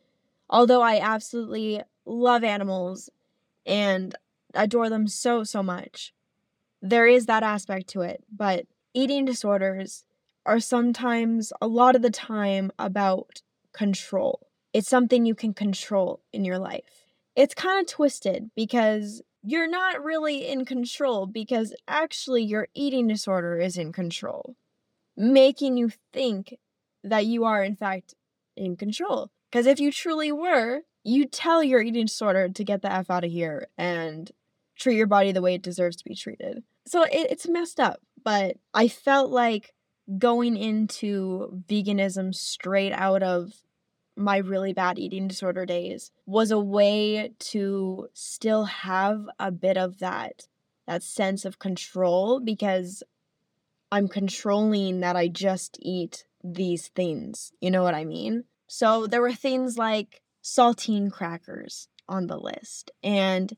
although 0.50 0.82
I 0.82 1.00
absolutely 1.00 1.82
love 2.06 2.44
animals 2.44 3.10
and 3.66 4.14
adore 4.54 4.90
them 4.90 5.08
so, 5.08 5.44
so 5.44 5.64
much. 5.64 6.14
There 6.82 7.08
is 7.08 7.26
that 7.28 7.44
aspect 7.44 7.88
to 7.90 8.02
it, 8.02 8.24
but 8.36 8.66
eating 8.94 9.24
disorders 9.24 10.04
are 10.46 10.60
sometimes, 10.60 11.54
a 11.62 11.68
lot 11.68 11.96
of 11.96 12.02
the 12.02 12.10
time, 12.10 12.72
about 12.78 13.42
control. 13.72 14.48
It's 14.74 14.90
something 14.90 15.26
you 15.26 15.36
can 15.36 15.54
control 15.54 16.22
in 16.34 16.44
your 16.44 16.58
life. 16.58 17.06
It's 17.36 17.54
kind 17.54 17.80
of 17.80 17.88
twisted 17.88 18.52
because 18.56 19.22
you're 19.44 19.70
not 19.70 20.04
really 20.04 20.48
in 20.48 20.66
control 20.66 21.26
because 21.26 21.74
actually 21.88 22.44
your 22.44 22.68
eating 22.74 23.08
disorder 23.08 23.58
is 23.58 23.78
in 23.78 23.92
control, 23.92 24.56
making 25.18 25.78
you 25.78 25.92
think 26.14 26.58
that 27.04 27.26
you 27.26 27.44
are, 27.46 27.64
in 27.64 27.76
fact, 27.76 28.14
in 28.56 28.76
control. 28.76 29.32
Because 29.50 29.66
if 29.66 29.80
you 29.80 29.92
truly 29.92 30.32
were, 30.32 30.82
you 31.04 31.26
tell 31.26 31.64
your 31.64 31.82
eating 31.82 32.06
disorder 32.06 32.50
to 32.50 32.64
get 32.64 32.82
the 32.82 32.92
F 32.92 33.10
out 33.10 33.24
of 33.24 33.32
here 33.32 33.68
and 33.78 34.32
treat 34.76 34.96
your 34.96 35.08
body 35.08 35.32
the 35.32 35.42
way 35.42 35.56
it 35.56 35.62
deserves 35.62 35.98
to 35.98 36.04
be 36.04 36.16
treated. 36.16 36.64
So 36.86 37.04
it, 37.04 37.28
it's 37.32 37.48
messed 37.48 37.80
up, 37.80 38.02
but 38.24 38.58
I 38.74 38.88
felt 38.88 39.32
like 39.32 39.74
going 40.18 40.58
into 40.58 41.64
veganism 41.68 42.36
straight 42.36 42.92
out 42.92 43.24
of 43.24 43.54
my 44.22 44.38
really 44.38 44.74
bad 44.74 45.00
eating 45.00 45.28
disorder 45.28 45.66
days 45.66 46.12
was 46.26 46.52
a 46.52 46.60
way 46.60 47.34
to 47.40 48.08
still 48.14 48.66
have 48.66 49.26
a 49.40 49.52
bit 49.52 49.78
of 49.78 50.00
that 50.00 50.48
that 50.88 51.04
sense 51.04 51.46
of 51.46 51.60
control 51.60 52.40
because 52.40 53.04
I'm 53.92 54.08
controlling 54.08 55.02
that 55.02 55.16
I 55.16 55.28
just 55.28 55.78
eat 55.80 56.26
these 56.44 56.88
things. 56.90 57.52
You 57.62 57.72
know 57.72 57.84
what 57.84 57.94
I 57.94 58.04
mean? 58.06 58.46
So 58.68 59.06
there 59.06 59.22
were 59.22 59.34
things 59.34 59.78
like 59.78 60.22
saltine 60.44 61.12
crackers 61.12 61.88
on 62.08 62.28
the 62.28 62.38
list 62.38 62.92
and 63.04 63.56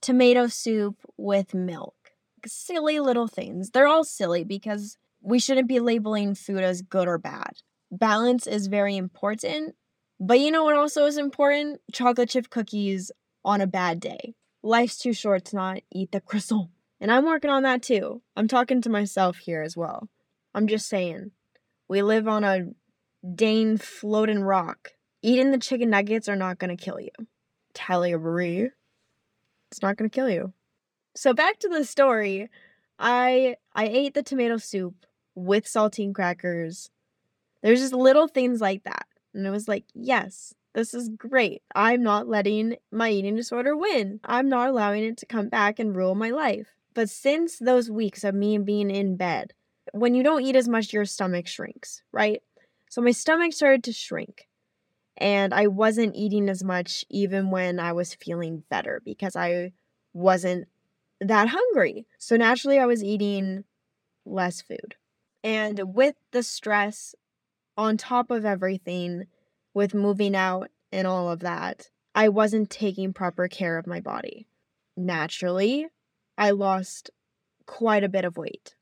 tomato 0.00 0.46
soup 0.46 0.96
with 1.16 1.54
milk. 1.54 1.94
Silly 2.46 3.00
little 3.00 3.28
things. 3.28 3.70
They're 3.70 3.86
all 3.86 4.04
silly 4.04 4.44
because 4.44 4.96
we 5.20 5.38
shouldn't 5.38 5.68
be 5.68 5.80
labeling 5.80 6.34
food 6.34 6.62
as 6.62 6.82
good 6.82 7.08
or 7.08 7.18
bad. 7.18 7.62
Balance 7.90 8.46
is 8.46 8.66
very 8.66 8.96
important, 8.96 9.74
but 10.20 10.40
you 10.40 10.50
know 10.50 10.64
what 10.64 10.76
also 10.76 11.06
is 11.06 11.18
important? 11.18 11.80
Chocolate 11.92 12.30
chip 12.30 12.50
cookies 12.50 13.10
on 13.44 13.60
a 13.60 13.66
bad 13.66 14.00
day. 14.00 14.34
Life's 14.62 14.98
too 14.98 15.12
short 15.12 15.44
to 15.46 15.56
not 15.56 15.80
eat 15.92 16.12
the 16.12 16.20
croissant. 16.26 16.70
And 17.00 17.10
I'm 17.10 17.24
working 17.24 17.50
on 17.50 17.64
that 17.64 17.82
too. 17.82 18.22
I'm 18.36 18.48
talking 18.48 18.80
to 18.82 18.90
myself 18.90 19.38
here 19.38 19.62
as 19.62 19.76
well. 19.76 20.08
I'm 20.54 20.68
just 20.68 20.88
saying, 20.88 21.32
we 21.88 22.02
live 22.02 22.28
on 22.28 22.44
a 22.44 22.68
Dane 23.34 23.76
floating 23.76 24.42
rock. 24.42 24.92
Eating 25.22 25.50
the 25.50 25.58
chicken 25.58 25.90
nuggets 25.90 26.28
are 26.28 26.36
not 26.36 26.58
going 26.58 26.74
to 26.74 26.82
kill 26.82 27.00
you. 27.00 27.10
Thalia 27.74 28.18
Marie. 28.18 28.70
It's 29.70 29.82
not 29.82 29.96
going 29.96 30.08
to 30.08 30.14
kill 30.14 30.30
you. 30.30 30.52
So 31.16 31.32
back 31.32 31.58
to 31.60 31.68
the 31.68 31.84
story. 31.84 32.48
I 32.98 33.56
I 33.74 33.86
ate 33.86 34.14
the 34.14 34.22
tomato 34.22 34.56
soup 34.58 35.06
with 35.34 35.64
saltine 35.64 36.14
crackers. 36.14 36.90
There's 37.62 37.80
just 37.80 37.94
little 37.94 38.28
things 38.28 38.60
like 38.60 38.84
that. 38.84 39.06
And 39.34 39.46
it 39.46 39.50
was 39.50 39.68
like, 39.68 39.84
yes, 39.94 40.54
this 40.74 40.94
is 40.94 41.08
great. 41.08 41.62
I'm 41.74 42.02
not 42.02 42.28
letting 42.28 42.76
my 42.90 43.10
eating 43.10 43.36
disorder 43.36 43.76
win. 43.76 44.20
I'm 44.24 44.48
not 44.48 44.68
allowing 44.68 45.04
it 45.04 45.16
to 45.18 45.26
come 45.26 45.48
back 45.48 45.78
and 45.78 45.96
rule 45.96 46.14
my 46.14 46.30
life. 46.30 46.68
But 46.94 47.10
since 47.10 47.58
those 47.58 47.90
weeks 47.90 48.24
of 48.24 48.34
me 48.34 48.58
being 48.58 48.90
in 48.90 49.16
bed, 49.16 49.52
when 49.92 50.14
you 50.14 50.22
don't 50.22 50.42
eat 50.42 50.56
as 50.56 50.68
much, 50.68 50.92
your 50.92 51.04
stomach 51.04 51.46
shrinks, 51.46 52.02
right? 52.12 52.42
So 52.90 53.00
my 53.02 53.10
stomach 53.10 53.52
started 53.52 53.84
to 53.84 53.92
shrink 53.92 54.48
and 55.16 55.54
I 55.54 55.66
wasn't 55.68 56.16
eating 56.16 56.48
as 56.48 56.64
much 56.64 57.04
even 57.08 57.50
when 57.50 57.78
I 57.78 57.92
was 57.92 58.14
feeling 58.14 58.64
better 58.68 59.00
because 59.04 59.36
I 59.36 59.72
wasn't 60.12 60.68
that 61.20 61.48
hungry. 61.48 62.06
So 62.18 62.36
naturally, 62.36 62.78
I 62.78 62.86
was 62.86 63.02
eating 63.02 63.64
less 64.24 64.60
food. 64.60 64.96
And 65.42 65.94
with 65.94 66.16
the 66.32 66.42
stress 66.42 67.14
on 67.76 67.96
top 67.96 68.30
of 68.30 68.44
everything, 68.44 69.26
with 69.74 69.94
moving 69.94 70.36
out 70.36 70.70
and 70.92 71.06
all 71.06 71.28
of 71.30 71.40
that, 71.40 71.90
I 72.14 72.28
wasn't 72.28 72.70
taking 72.70 73.12
proper 73.12 73.48
care 73.48 73.76
of 73.76 73.86
my 73.86 74.00
body. 74.00 74.46
Naturally, 74.96 75.88
I 76.38 76.52
lost 76.52 77.10
quite 77.66 78.04
a 78.04 78.08
bit 78.08 78.24
of 78.24 78.36
weight. 78.36 78.74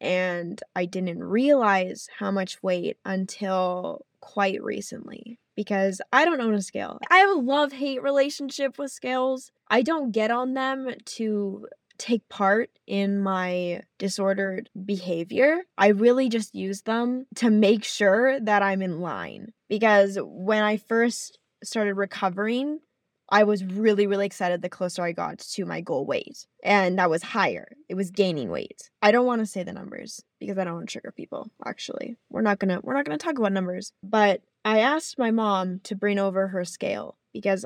And 0.00 0.62
I 0.74 0.84
didn't 0.84 1.24
realize 1.24 2.08
how 2.18 2.30
much 2.30 2.62
weight 2.62 2.98
until 3.04 4.04
quite 4.20 4.62
recently 4.62 5.38
because 5.56 6.02
I 6.12 6.24
don't 6.24 6.40
own 6.40 6.54
a 6.54 6.60
scale. 6.60 6.98
I 7.10 7.18
have 7.18 7.30
a 7.30 7.40
love 7.40 7.72
hate 7.72 8.02
relationship 8.02 8.78
with 8.78 8.92
scales. 8.92 9.50
I 9.68 9.82
don't 9.82 10.12
get 10.12 10.30
on 10.30 10.52
them 10.52 10.90
to 11.04 11.66
take 11.98 12.28
part 12.28 12.70
in 12.86 13.20
my 13.20 13.82
disordered 13.98 14.70
behavior. 14.84 15.62
I 15.76 15.88
really 15.88 16.28
just 16.28 16.54
use 16.54 16.82
them 16.82 17.26
to 17.36 17.50
make 17.50 17.84
sure 17.84 18.38
that 18.40 18.62
I'm 18.62 18.82
in 18.82 19.00
line 19.00 19.52
because 19.68 20.18
when 20.20 20.62
I 20.62 20.76
first 20.76 21.38
started 21.62 21.94
recovering, 21.94 22.80
I 23.28 23.44
was 23.44 23.64
really, 23.64 24.06
really 24.06 24.26
excited 24.26 24.62
the 24.62 24.68
closer 24.68 25.02
I 25.02 25.12
got 25.12 25.38
to 25.38 25.64
my 25.64 25.80
goal 25.80 26.06
weight. 26.06 26.46
And 26.62 26.98
that 26.98 27.10
was 27.10 27.22
higher. 27.22 27.68
It 27.88 27.94
was 27.94 28.10
gaining 28.10 28.50
weight. 28.50 28.90
I 29.02 29.10
don't 29.10 29.26
want 29.26 29.40
to 29.40 29.46
say 29.46 29.64
the 29.64 29.72
numbers 29.72 30.22
because 30.38 30.58
I 30.58 30.64
don't 30.64 30.74
want 30.74 30.88
to 30.88 30.92
trigger 30.92 31.12
people, 31.12 31.50
actually. 31.64 32.16
We're 32.30 32.42
not 32.42 32.58
gonna 32.58 32.80
we're 32.82 32.94
not 32.94 33.04
gonna 33.04 33.18
talk 33.18 33.38
about 33.38 33.52
numbers. 33.52 33.92
But 34.02 34.42
I 34.64 34.78
asked 34.78 35.18
my 35.18 35.30
mom 35.30 35.80
to 35.84 35.96
bring 35.96 36.18
over 36.18 36.48
her 36.48 36.64
scale 36.64 37.18
because 37.32 37.64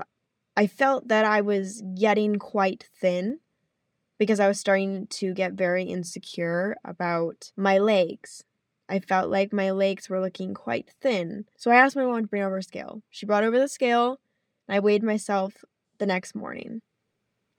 I 0.56 0.66
felt 0.66 1.08
that 1.08 1.24
I 1.24 1.42
was 1.42 1.82
getting 1.98 2.36
quite 2.36 2.88
thin 3.00 3.40
because 4.20 4.38
I 4.38 4.48
was 4.48 4.60
starting 4.60 5.06
to 5.06 5.32
get 5.32 5.54
very 5.54 5.84
insecure 5.84 6.76
about 6.84 7.52
my 7.56 7.78
legs. 7.78 8.44
I 8.86 8.98
felt 8.98 9.30
like 9.30 9.50
my 9.50 9.70
legs 9.70 10.10
were 10.10 10.20
looking 10.20 10.52
quite 10.52 10.90
thin. 11.00 11.46
So 11.56 11.70
I 11.70 11.76
asked 11.76 11.96
my 11.96 12.04
mom 12.04 12.20
to 12.20 12.28
bring 12.28 12.42
over 12.42 12.58
a 12.58 12.62
scale. 12.62 13.02
She 13.08 13.24
brought 13.24 13.44
over 13.44 13.58
the 13.58 13.66
scale 13.66 14.20
and 14.68 14.76
I 14.76 14.80
weighed 14.80 15.02
myself 15.02 15.64
the 15.98 16.04
next 16.04 16.34
morning 16.34 16.82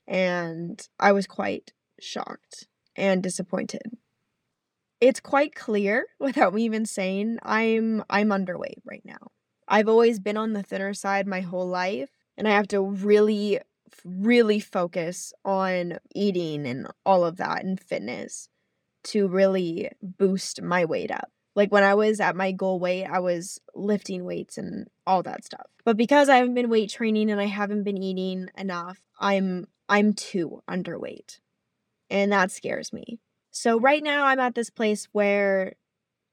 and 0.08 0.88
I 1.00 1.14
was 1.14 1.26
quite 1.26 1.74
shocked 2.00 2.68
and 2.96 3.24
disappointed. 3.24 3.98
It's 5.00 5.20
quite 5.20 5.56
clear 5.56 6.06
without 6.20 6.54
me 6.54 6.64
even 6.64 6.86
saying 6.86 7.40
I'm 7.42 8.04
I'm 8.08 8.30
underweight 8.30 8.82
right 8.86 9.04
now. 9.04 9.32
I've 9.68 9.90
always 9.90 10.20
been 10.20 10.38
on 10.38 10.54
the 10.54 10.62
thinner 10.62 10.94
side 10.94 11.26
my 11.26 11.42
whole 11.42 11.68
life 11.68 12.12
and 12.38 12.48
I 12.48 12.52
have 12.52 12.68
to 12.68 12.82
really 12.82 13.60
really 14.04 14.60
focus 14.60 15.34
on 15.44 15.98
eating 16.14 16.66
and 16.66 16.88
all 17.06 17.24
of 17.24 17.38
that 17.38 17.64
and 17.64 17.80
fitness 17.80 18.50
to 19.04 19.28
really 19.28 19.90
boost 20.02 20.62
my 20.62 20.86
weight 20.86 21.12
up. 21.12 21.32
Like 21.56 21.72
when 21.72 21.84
I 21.84 21.96
was 21.96 22.20
at 22.20 22.36
my 22.36 22.52
goal 22.52 22.80
weight, 22.80 23.06
I 23.06 23.20
was 23.20 23.60
lifting 23.76 24.24
weights 24.24 24.58
and 24.58 24.88
all 25.06 25.22
that 25.24 25.44
stuff. 25.44 25.68
But 25.84 25.98
because 25.98 26.30
I 26.30 26.38
haven't 26.38 26.54
been 26.54 26.70
weight 26.70 26.90
training 26.90 27.30
and 27.30 27.42
I 27.42 27.48
haven't 27.48 27.84
been 27.84 28.02
eating 28.02 28.48
enough, 28.58 29.00
I'm 29.20 29.68
I'm 29.90 30.14
too 30.14 30.62
underweight. 30.70 31.40
And 32.10 32.32
that 32.32 32.52
scares 32.52 32.94
me. 32.94 33.20
So 33.52 33.80
right 33.80 34.02
now 34.04 34.26
I'm 34.26 34.40
at 34.40 34.56
this 34.56 34.70
place 34.70 35.10
where 35.12 35.74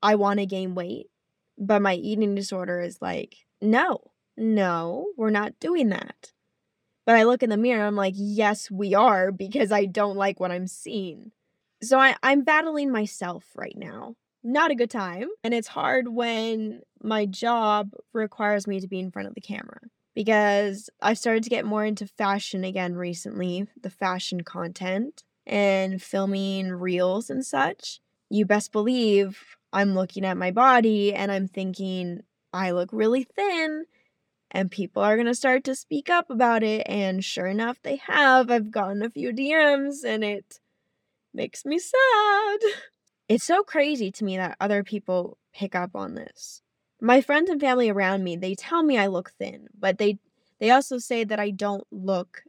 I 0.02 0.14
want 0.14 0.38
to 0.38 0.46
gain 0.46 0.76
weight, 0.76 1.10
but 1.56 1.82
my 1.82 1.94
eating 1.94 2.34
disorder 2.34 2.80
is 2.80 3.02
like, 3.02 3.36
no. 3.60 3.98
No, 4.40 5.08
we're 5.16 5.30
not 5.30 5.58
doing 5.58 5.88
that. 5.88 6.32
But 7.08 7.16
I 7.16 7.24
look 7.24 7.42
in 7.42 7.50
the 7.50 7.56
mirror 7.56 7.84
I'm 7.84 7.96
like, 7.96 8.14
yes, 8.16 8.70
we 8.70 8.94
are 8.94 9.32
because 9.32 9.72
I 9.72 9.86
don't 9.86 10.16
like 10.16 10.38
what 10.38 10.52
I'm 10.52 10.68
seeing. 10.68 11.32
So 11.82 11.98
I, 11.98 12.14
I'm 12.22 12.44
battling 12.44 12.92
myself 12.92 13.46
right 13.56 13.76
now 13.76 14.14
not 14.42 14.70
a 14.70 14.74
good 14.74 14.90
time. 14.90 15.28
And 15.44 15.52
it's 15.52 15.68
hard 15.68 16.08
when 16.08 16.80
my 17.02 17.26
job 17.26 17.92
requires 18.12 18.66
me 18.66 18.80
to 18.80 18.88
be 18.88 18.98
in 18.98 19.10
front 19.10 19.28
of 19.28 19.34
the 19.34 19.40
camera 19.40 19.80
because 20.14 20.90
I've 21.00 21.18
started 21.18 21.44
to 21.44 21.50
get 21.50 21.64
more 21.64 21.84
into 21.84 22.06
fashion 22.06 22.64
again 22.64 22.94
recently, 22.94 23.66
the 23.80 23.90
fashion 23.90 24.42
content 24.42 25.22
and 25.46 26.02
filming 26.02 26.72
reels 26.72 27.30
and 27.30 27.44
such. 27.44 28.00
You 28.30 28.44
best 28.44 28.72
believe 28.72 29.56
I'm 29.72 29.94
looking 29.94 30.24
at 30.24 30.36
my 30.36 30.50
body 30.50 31.14
and 31.14 31.30
I'm 31.30 31.46
thinking, 31.46 32.20
I 32.52 32.70
look 32.72 32.90
really 32.92 33.24
thin 33.24 33.84
and 34.50 34.70
people 34.70 35.02
are 35.02 35.16
going 35.16 35.26
to 35.26 35.34
start 35.34 35.64
to 35.64 35.74
speak 35.74 36.08
up 36.08 36.30
about 36.30 36.62
it. 36.62 36.86
And 36.86 37.24
sure 37.24 37.46
enough, 37.46 37.78
they 37.82 37.96
have. 37.96 38.50
I've 38.50 38.70
gotten 38.70 39.02
a 39.02 39.10
few 39.10 39.32
DMs 39.32 40.04
and 40.04 40.24
it 40.24 40.60
makes 41.34 41.64
me 41.64 41.78
sad. 41.78 42.58
It's 43.28 43.44
so 43.44 43.62
crazy 43.62 44.10
to 44.12 44.24
me 44.24 44.36
that 44.38 44.56
other 44.60 44.82
people 44.82 45.36
pick 45.52 45.74
up 45.74 45.90
on 45.94 46.14
this. 46.14 46.62
My 47.00 47.20
friends 47.20 47.50
and 47.50 47.60
family 47.60 47.90
around 47.90 48.24
me, 48.24 48.36
they 48.36 48.54
tell 48.54 48.82
me 48.82 48.98
I 48.98 49.06
look 49.06 49.32
thin, 49.38 49.68
but 49.78 49.98
they 49.98 50.18
they 50.58 50.70
also 50.70 50.98
say 50.98 51.24
that 51.24 51.38
I 51.38 51.50
don't 51.50 51.86
look 51.92 52.42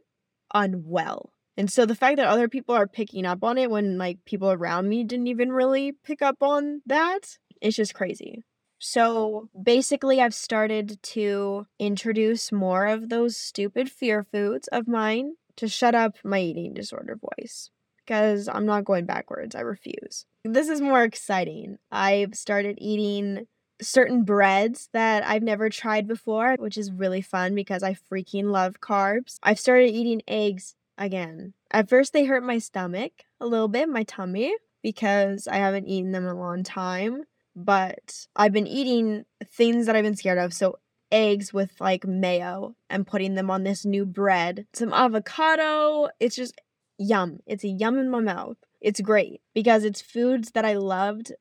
unwell. 0.52 1.32
And 1.56 1.70
so 1.70 1.86
the 1.86 1.94
fact 1.94 2.16
that 2.16 2.26
other 2.26 2.48
people 2.48 2.74
are 2.74 2.88
picking 2.88 3.26
up 3.26 3.44
on 3.44 3.58
it 3.58 3.70
when 3.70 3.98
like 3.98 4.24
people 4.24 4.50
around 4.50 4.88
me 4.88 5.04
didn't 5.04 5.28
even 5.28 5.52
really 5.52 5.92
pick 5.92 6.22
up 6.22 6.42
on 6.42 6.80
that, 6.86 7.36
it's 7.60 7.76
just 7.76 7.94
crazy. 7.94 8.42
So 8.80 9.50
basically, 9.62 10.20
I've 10.20 10.34
started 10.34 11.00
to 11.02 11.66
introduce 11.78 12.50
more 12.50 12.86
of 12.86 13.10
those 13.10 13.36
stupid 13.36 13.90
fear 13.90 14.24
foods 14.24 14.68
of 14.68 14.88
mine 14.88 15.34
to 15.56 15.68
shut 15.68 15.94
up 15.94 16.16
my 16.24 16.40
eating 16.40 16.72
disorder 16.72 17.16
voice 17.16 17.70
because 17.98 18.48
I'm 18.48 18.64
not 18.64 18.86
going 18.86 19.04
backwards. 19.04 19.54
I 19.54 19.60
refuse. 19.60 20.24
This 20.44 20.70
is 20.70 20.80
more 20.80 21.04
exciting. 21.04 21.76
I've 21.92 22.34
started 22.34 22.78
eating 22.80 23.46
certain 23.82 24.24
breads 24.24 24.88
that 24.94 25.26
I've 25.26 25.42
never 25.42 25.68
tried 25.68 26.08
before, 26.08 26.56
which 26.58 26.78
is 26.78 26.90
really 26.90 27.20
fun 27.20 27.54
because 27.54 27.82
I 27.82 27.94
freaking 28.10 28.50
love 28.50 28.80
carbs. 28.80 29.36
I've 29.42 29.60
started 29.60 29.90
eating 29.90 30.22
eggs 30.26 30.74
again. 30.96 31.52
At 31.70 31.90
first, 31.90 32.14
they 32.14 32.24
hurt 32.24 32.42
my 32.42 32.58
stomach 32.58 33.12
a 33.40 33.46
little 33.46 33.68
bit, 33.68 33.90
my 33.90 34.04
tummy, 34.04 34.54
because 34.82 35.46
I 35.46 35.56
haven't 35.56 35.86
eaten 35.86 36.12
them 36.12 36.24
in 36.24 36.30
a 36.30 36.38
long 36.38 36.62
time 36.62 37.24
but 37.64 38.26
I've 38.36 38.52
been 38.52 38.66
eating 38.66 39.24
things 39.44 39.86
that 39.86 39.96
I've 39.96 40.04
been 40.04 40.16
scared 40.16 40.38
of. 40.38 40.52
So 40.52 40.78
eggs 41.12 41.52
with 41.52 41.72
like 41.80 42.06
mayo 42.06 42.74
and 42.88 43.06
putting 43.06 43.34
them 43.34 43.50
on 43.50 43.64
this 43.64 43.84
new 43.84 44.06
bread. 44.06 44.66
Some 44.72 44.92
avocado. 44.92 46.08
It's 46.20 46.36
just 46.36 46.54
yum. 46.98 47.40
It's 47.46 47.64
a 47.64 47.68
yum 47.68 47.98
in 47.98 48.10
my 48.10 48.20
mouth. 48.20 48.56
It's 48.80 49.00
great 49.00 49.40
because 49.54 49.84
it's 49.84 50.00
foods 50.00 50.52
that 50.52 50.64
I 50.64 50.74
loved 50.74 51.32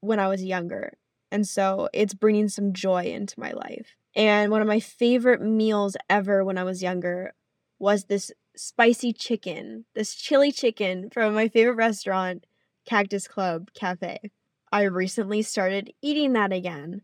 when 0.00 0.18
I 0.18 0.28
was 0.28 0.44
younger. 0.44 0.98
And 1.30 1.46
so 1.46 1.88
it's 1.92 2.14
bringing 2.14 2.48
some 2.48 2.72
joy 2.72 3.04
into 3.04 3.38
my 3.38 3.52
life. 3.52 3.96
And 4.14 4.50
one 4.50 4.62
of 4.62 4.68
my 4.68 4.80
favorite 4.80 5.42
meals 5.42 5.96
ever 6.08 6.44
when 6.44 6.58
I 6.58 6.64
was 6.64 6.82
younger 6.82 7.34
was 7.78 8.04
this 8.04 8.32
spicy 8.56 9.12
chicken, 9.12 9.84
this 9.94 10.14
chili 10.14 10.50
chicken 10.50 11.10
from 11.10 11.34
my 11.34 11.48
favorite 11.48 11.74
restaurant, 11.74 12.46
Cactus 12.86 13.28
Club 13.28 13.70
Cafe. 13.74 14.30
I 14.72 14.82
recently 14.82 15.42
started 15.42 15.92
eating 16.02 16.32
that 16.34 16.52
again. 16.52 17.02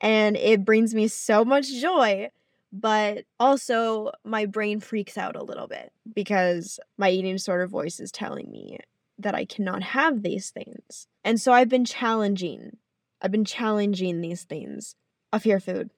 And 0.00 0.36
it 0.36 0.64
brings 0.64 0.94
me 0.94 1.08
so 1.08 1.44
much 1.44 1.72
joy, 1.80 2.30
but 2.72 3.24
also 3.40 4.12
my 4.24 4.46
brain 4.46 4.80
freaks 4.80 5.16
out 5.16 5.36
a 5.36 5.44
little 5.44 5.66
bit 5.66 5.92
because 6.14 6.78
my 6.98 7.10
eating 7.10 7.34
disorder 7.34 7.66
voice 7.66 8.00
is 8.00 8.12
telling 8.12 8.50
me 8.50 8.78
that 9.18 9.34
I 9.34 9.44
cannot 9.44 9.82
have 9.82 10.22
these 10.22 10.50
things. 10.50 11.06
And 11.24 11.40
so 11.40 11.52
I've 11.52 11.68
been 11.68 11.84
challenging. 11.86 12.76
I've 13.22 13.30
been 13.30 13.46
challenging 13.46 14.20
these 14.20 14.44
things. 14.44 14.94
A 15.32 15.40
fear 15.40 15.60
food. 15.60 15.90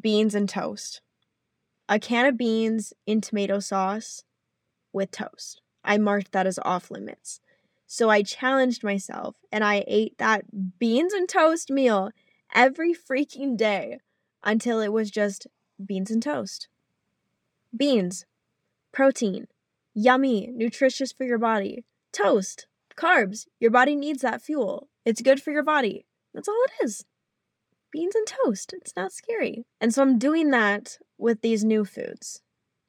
Beans 0.00 0.34
and 0.34 0.48
toast. 0.48 1.00
A 1.88 1.98
can 1.98 2.26
of 2.26 2.36
beans 2.36 2.92
in 3.06 3.20
tomato 3.20 3.58
sauce 3.58 4.22
with 4.92 5.10
toast. 5.10 5.60
I 5.82 5.98
marked 5.98 6.30
that 6.32 6.46
as 6.46 6.58
off 6.62 6.90
limits. 6.90 7.40
So 7.92 8.08
I 8.08 8.22
challenged 8.22 8.84
myself 8.84 9.34
and 9.50 9.64
I 9.64 9.82
ate 9.88 10.16
that 10.18 10.78
beans 10.78 11.12
and 11.12 11.28
toast 11.28 11.72
meal 11.72 12.12
every 12.54 12.94
freaking 12.94 13.56
day 13.56 13.98
until 14.44 14.80
it 14.80 14.92
was 14.92 15.10
just 15.10 15.48
beans 15.84 16.08
and 16.08 16.22
toast. 16.22 16.68
Beans, 17.76 18.26
protein, 18.92 19.48
yummy, 19.92 20.52
nutritious 20.54 21.10
for 21.10 21.24
your 21.24 21.36
body. 21.36 21.84
Toast, 22.12 22.68
carbs, 22.96 23.48
your 23.58 23.72
body 23.72 23.96
needs 23.96 24.22
that 24.22 24.40
fuel. 24.40 24.88
It's 25.04 25.20
good 25.20 25.42
for 25.42 25.50
your 25.50 25.64
body. 25.64 26.06
That's 26.32 26.46
all 26.46 26.62
it 26.66 26.84
is. 26.84 27.04
Beans 27.90 28.14
and 28.14 28.24
toast. 28.24 28.72
It's 28.72 28.94
not 28.94 29.12
scary. 29.12 29.64
And 29.80 29.92
so 29.92 30.02
I'm 30.02 30.16
doing 30.16 30.52
that 30.52 30.98
with 31.18 31.40
these 31.40 31.64
new 31.64 31.84
foods. 31.84 32.40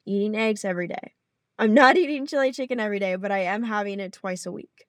Eating 0.06 0.36
eggs 0.36 0.64
every 0.64 0.86
day. 0.86 1.14
I'm 1.58 1.74
not 1.74 1.96
eating 1.98 2.24
chili 2.24 2.52
chicken 2.52 2.78
every 2.78 3.00
day, 3.00 3.16
but 3.16 3.32
I 3.32 3.40
am 3.40 3.64
having 3.64 3.98
it 3.98 4.12
twice 4.12 4.46
a 4.46 4.52
week. 4.52 4.86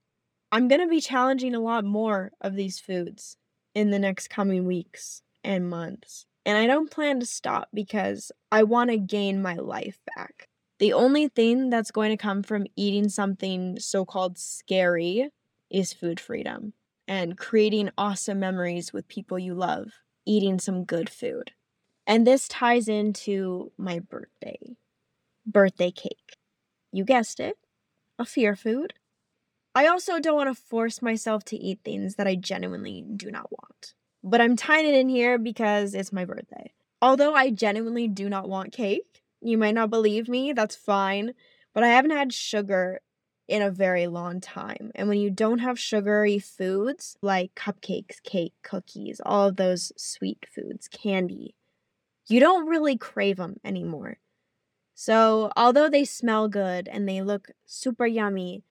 I'm 0.53 0.67
going 0.67 0.81
to 0.81 0.87
be 0.87 1.01
challenging 1.01 1.55
a 1.55 1.59
lot 1.59 1.83
more 1.83 2.31
of 2.39 2.55
these 2.55 2.79
foods 2.79 3.37
in 3.73 3.89
the 3.89 3.97
next 3.99 4.29
coming 4.29 4.65
weeks 4.65 5.23
and 5.43 5.67
months. 5.69 6.27
And 6.45 6.57
I 6.57 6.67
don't 6.67 6.91
plan 6.91 7.19
to 7.21 7.25
stop 7.25 7.69
because 7.73 8.31
I 8.51 8.63
want 8.63 8.91
to 8.91 8.97
gain 8.97 9.41
my 9.41 9.55
life 9.55 9.99
back. 10.15 10.47
The 10.77 10.93
only 10.93 11.27
thing 11.27 11.71
that's 11.71 11.91
going 11.91 12.11
to 12.11 12.17
come 12.17 12.43
from 12.43 12.67
eating 12.75 13.09
something 13.09 13.79
so 13.79 14.05
called 14.05 14.37
scary 14.37 15.31
is 15.71 15.91
food 15.93 16.19
freedom 16.19 16.73
and 17.07 17.37
creating 17.37 17.89
awesome 17.97 18.39
memories 18.39 18.93
with 18.93 19.07
people 19.07 19.39
you 19.39 19.55
love, 19.55 19.93
eating 20.25 20.59
some 20.59 20.85
good 20.85 21.09
food. 21.09 21.51
And 22.07 22.27
this 22.27 22.47
ties 22.47 22.87
into 22.87 23.71
my 23.77 23.99
birthday 23.99 24.59
birthday 25.45 25.91
cake. 25.91 26.37
You 26.91 27.05
guessed 27.05 27.39
it, 27.39 27.57
a 28.19 28.25
fear 28.25 28.55
food. 28.55 28.93
I 29.75 29.87
also 29.87 30.19
don't 30.19 30.35
want 30.35 30.55
to 30.55 30.61
force 30.61 31.01
myself 31.01 31.43
to 31.45 31.57
eat 31.57 31.79
things 31.83 32.15
that 32.15 32.27
I 32.27 32.35
genuinely 32.35 33.03
do 33.15 33.31
not 33.31 33.51
want. 33.51 33.93
But 34.23 34.39
I'm 34.39 34.55
tying 34.55 34.87
it 34.87 34.93
in 34.93 35.09
here 35.09 35.37
because 35.37 35.93
it's 35.93 36.13
my 36.13 36.25
birthday. 36.25 36.71
Although 37.01 37.33
I 37.33 37.49
genuinely 37.49 38.07
do 38.07 38.29
not 38.29 38.47
want 38.47 38.71
cake, 38.71 39.23
you 39.41 39.57
might 39.57 39.73
not 39.73 39.89
believe 39.89 40.29
me, 40.29 40.53
that's 40.53 40.75
fine. 40.75 41.33
But 41.73 41.83
I 41.83 41.87
haven't 41.87 42.11
had 42.11 42.31
sugar 42.31 43.01
in 43.47 43.61
a 43.61 43.71
very 43.71 44.07
long 44.07 44.39
time. 44.39 44.91
And 44.95 45.09
when 45.09 45.17
you 45.17 45.29
don't 45.29 45.59
have 45.59 45.79
sugary 45.79 46.39
foods 46.39 47.17
like 47.21 47.55
cupcakes, 47.55 48.21
cake, 48.23 48.53
cookies, 48.61 49.19
all 49.25 49.49
of 49.49 49.57
those 49.57 49.91
sweet 49.97 50.45
foods, 50.53 50.87
candy, 50.87 51.55
you 52.27 52.39
don't 52.39 52.67
really 52.67 52.97
crave 52.97 53.37
them 53.37 53.57
anymore. 53.65 54.19
So, 54.95 55.51
although 55.57 55.89
they 55.89 56.05
smell 56.05 56.47
good 56.47 56.87
and 56.87 57.09
they 57.09 57.21
look 57.21 57.49
super 57.65 58.05
yummy, 58.05 58.63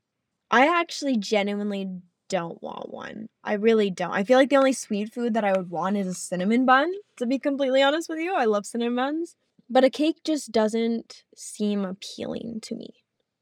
I 0.53 0.67
actually 0.67 1.17
genuinely 1.17 1.89
don't 2.29 2.63
want 2.63 2.93
one. 2.93 3.29
I 3.43 3.55
really 3.55 3.91
don't. 3.91 4.13
I 4.13 4.23
feel 4.23 4.39
like 4.39 4.51
the 4.51 4.57
only 4.57 4.75
sweet 4.75 5.13
food 5.13 5.33
that 5.35 5.45
I 5.45 5.53
would 5.53 5.71
want 5.71 5.97
is 5.97 6.07
a 6.07 6.15
cinnamon 6.15 6.67
bun, 6.67 6.93
to 7.17 7.27
be 7.27 7.39
completely 7.39 7.83
honest 7.83 8.09
with 8.09 8.19
you. 8.19 8.35
I 8.35 8.45
love 8.45 8.67
cinnamon 8.67 8.97
buns. 8.97 9.35
But 9.71 9.85
a 9.85 9.91
cake 9.91 10.21
just 10.25 10.53
doesn't 10.53 11.25
seem 11.35 11.87
appealing 11.87 12.61
to 12.65 12.75
me. 12.75 12.91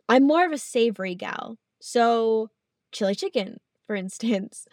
I'm 0.09 0.25
more 0.25 0.47
of 0.47 0.53
a 0.53 0.59
savory 0.59 1.17
gal. 1.17 1.59
So, 1.81 2.51
chili 2.93 3.17
chicken, 3.17 3.59
for 3.87 3.97
instance. 3.97 4.67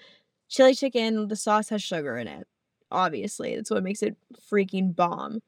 Chili 0.48 0.76
chicken, 0.76 1.30
the 1.30 1.36
sauce 1.36 1.70
has 1.70 1.82
sugar 1.82 2.18
in 2.18 2.28
it. 2.28 2.48
Obviously, 2.92 3.56
that's 3.56 3.72
what 3.72 3.84
makes 3.84 4.04
it 4.04 4.16
freaking 4.52 4.96
bomb. 4.96 5.42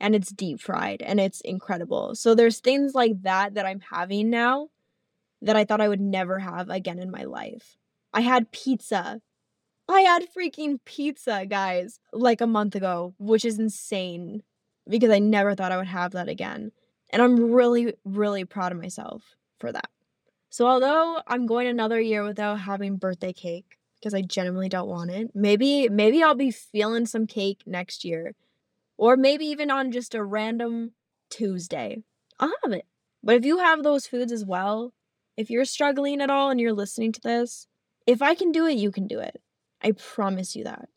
And 0.00 0.16
it's 0.16 0.32
deep 0.32 0.60
fried 0.60 1.02
and 1.02 1.20
it's 1.20 1.40
incredible. 1.42 2.16
So, 2.16 2.34
there's 2.34 2.58
things 2.58 2.96
like 2.96 3.22
that 3.22 3.54
that 3.54 3.66
I'm 3.66 3.80
having 3.92 4.28
now 4.28 4.70
that 5.42 5.56
I 5.56 5.64
thought 5.64 5.80
I 5.80 5.88
would 5.88 6.00
never 6.00 6.38
have 6.38 6.70
again 6.70 6.98
in 6.98 7.10
my 7.10 7.24
life. 7.24 7.76
I 8.14 8.20
had 8.22 8.52
pizza. 8.52 9.20
I 9.88 10.00
had 10.02 10.28
freaking 10.34 10.78
pizza, 10.84 11.44
guys, 11.46 11.98
like 12.12 12.40
a 12.40 12.46
month 12.46 12.74
ago, 12.74 13.14
which 13.18 13.44
is 13.44 13.58
insane 13.58 14.42
because 14.88 15.10
I 15.10 15.18
never 15.18 15.54
thought 15.54 15.72
I 15.72 15.76
would 15.76 15.88
have 15.88 16.12
that 16.12 16.28
again. 16.28 16.72
And 17.10 17.20
I'm 17.20 17.52
really, 17.52 17.94
really 18.04 18.44
proud 18.44 18.72
of 18.72 18.78
myself 18.78 19.36
for 19.58 19.72
that. 19.72 19.90
So, 20.48 20.66
although 20.66 21.20
I'm 21.26 21.46
going 21.46 21.66
another 21.66 22.00
year 22.00 22.24
without 22.24 22.60
having 22.60 22.96
birthday 22.96 23.32
cake 23.32 23.78
because 23.98 24.14
I 24.14 24.22
genuinely 24.22 24.68
don't 24.68 24.88
want 24.88 25.10
it, 25.10 25.30
maybe, 25.34 25.88
maybe 25.88 26.22
I'll 26.22 26.34
be 26.34 26.50
feeling 26.50 27.06
some 27.06 27.26
cake 27.26 27.62
next 27.66 28.04
year. 28.04 28.34
Or 28.96 29.16
maybe 29.16 29.46
even 29.46 29.70
on 29.70 29.90
just 29.90 30.14
a 30.14 30.22
random 30.22 30.92
Tuesday. 31.30 32.02
I'll 32.38 32.52
have 32.62 32.72
it. 32.72 32.86
But 33.22 33.36
if 33.36 33.44
you 33.44 33.58
have 33.58 33.82
those 33.82 34.06
foods 34.06 34.32
as 34.32 34.44
well, 34.44 34.92
if 35.36 35.50
you're 35.50 35.64
struggling 35.64 36.20
at 36.20 36.30
all 36.30 36.50
and 36.50 36.60
you're 36.60 36.72
listening 36.72 37.12
to 37.12 37.20
this, 37.20 37.66
if 38.06 38.22
I 38.22 38.34
can 38.34 38.52
do 38.52 38.66
it, 38.66 38.76
you 38.76 38.90
can 38.90 39.06
do 39.06 39.18
it. 39.18 39.40
I 39.82 39.92
promise 39.92 40.54
you 40.54 40.64
that. 40.64 40.88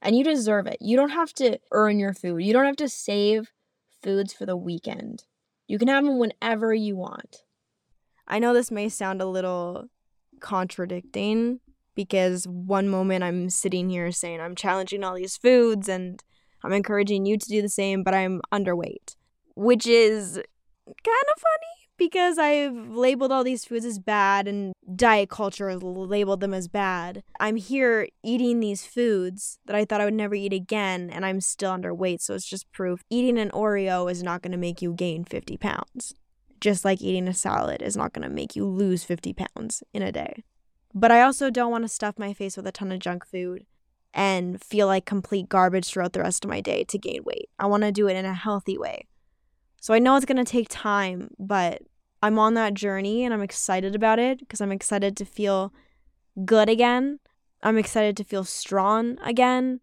And 0.00 0.16
you 0.16 0.22
deserve 0.22 0.66
it. 0.66 0.78
You 0.80 0.96
don't 0.96 1.10
have 1.10 1.32
to 1.34 1.58
earn 1.72 1.98
your 1.98 2.14
food. 2.14 2.38
You 2.38 2.52
don't 2.52 2.66
have 2.66 2.76
to 2.76 2.88
save 2.88 3.50
foods 4.02 4.32
for 4.32 4.46
the 4.46 4.56
weekend. 4.56 5.24
You 5.66 5.78
can 5.78 5.88
have 5.88 6.04
them 6.04 6.18
whenever 6.18 6.72
you 6.72 6.96
want. 6.96 7.42
I 8.26 8.38
know 8.38 8.54
this 8.54 8.70
may 8.70 8.88
sound 8.88 9.20
a 9.20 9.26
little 9.26 9.88
contradicting 10.40 11.60
because 11.94 12.46
one 12.46 12.88
moment 12.88 13.24
I'm 13.24 13.50
sitting 13.50 13.90
here 13.90 14.12
saying 14.12 14.40
I'm 14.40 14.54
challenging 14.54 15.02
all 15.02 15.16
these 15.16 15.36
foods 15.36 15.88
and 15.88 16.22
I'm 16.62 16.72
encouraging 16.72 17.26
you 17.26 17.38
to 17.38 17.48
do 17.48 17.60
the 17.60 17.68
same, 17.68 18.02
but 18.02 18.14
I'm 18.14 18.40
underweight, 18.52 19.16
which 19.56 19.86
is 19.86 20.34
kind 20.34 21.24
of 21.34 21.42
funny 21.42 21.77
because 21.98 22.38
I've 22.38 22.74
labeled 22.74 23.32
all 23.32 23.44
these 23.44 23.64
foods 23.64 23.84
as 23.84 23.98
bad 23.98 24.48
and 24.48 24.72
diet 24.94 25.28
culture 25.28 25.68
has 25.68 25.82
labeled 25.82 26.40
them 26.40 26.54
as 26.54 26.68
bad. 26.68 27.22
I'm 27.38 27.56
here 27.56 28.08
eating 28.22 28.60
these 28.60 28.86
foods 28.86 29.58
that 29.66 29.76
I 29.76 29.84
thought 29.84 30.00
I 30.00 30.04
would 30.04 30.14
never 30.14 30.34
eat 30.34 30.52
again, 30.52 31.10
and 31.10 31.26
I'm 31.26 31.40
still 31.40 31.72
underweight. 31.72 32.20
So 32.22 32.34
it's 32.34 32.48
just 32.48 32.70
proof 32.72 33.02
eating 33.10 33.38
an 33.38 33.50
Oreo 33.50 34.10
is 34.10 34.22
not 34.22 34.42
going 34.42 34.52
to 34.52 34.58
make 34.58 34.80
you 34.80 34.94
gain 34.94 35.24
50 35.24 35.56
pounds. 35.58 36.14
Just 36.60 36.84
like 36.84 37.02
eating 37.02 37.28
a 37.28 37.34
salad 37.34 37.82
is 37.82 37.96
not 37.96 38.12
going 38.12 38.26
to 38.26 38.34
make 38.34 38.56
you 38.56 38.64
lose 38.64 39.04
50 39.04 39.34
pounds 39.34 39.82
in 39.92 40.02
a 40.02 40.12
day. 40.12 40.44
But 40.94 41.12
I 41.12 41.22
also 41.22 41.50
don't 41.50 41.70
want 41.70 41.84
to 41.84 41.88
stuff 41.88 42.18
my 42.18 42.32
face 42.32 42.56
with 42.56 42.66
a 42.66 42.72
ton 42.72 42.90
of 42.90 42.98
junk 42.98 43.26
food 43.26 43.66
and 44.14 44.60
feel 44.62 44.86
like 44.86 45.04
complete 45.04 45.48
garbage 45.48 45.88
throughout 45.88 46.12
the 46.12 46.20
rest 46.20 46.44
of 46.44 46.50
my 46.50 46.60
day 46.60 46.84
to 46.84 46.98
gain 46.98 47.22
weight. 47.24 47.50
I 47.58 47.66
want 47.66 47.82
to 47.82 47.92
do 47.92 48.08
it 48.08 48.16
in 48.16 48.24
a 48.24 48.34
healthy 48.34 48.78
way. 48.78 49.06
So 49.80 49.94
I 49.94 49.98
know 49.98 50.16
it's 50.16 50.26
going 50.26 50.44
to 50.44 50.50
take 50.50 50.68
time, 50.68 51.30
but 51.38 51.82
I'm 52.22 52.38
on 52.38 52.54
that 52.54 52.74
journey 52.74 53.24
and 53.24 53.32
I'm 53.32 53.42
excited 53.42 53.94
about 53.94 54.18
it 54.18 54.40
because 54.40 54.60
I'm 54.60 54.72
excited 54.72 55.16
to 55.16 55.24
feel 55.24 55.72
good 56.44 56.68
again. 56.68 57.20
I'm 57.62 57.78
excited 57.78 58.16
to 58.16 58.24
feel 58.24 58.44
strong 58.44 59.18
again. 59.22 59.80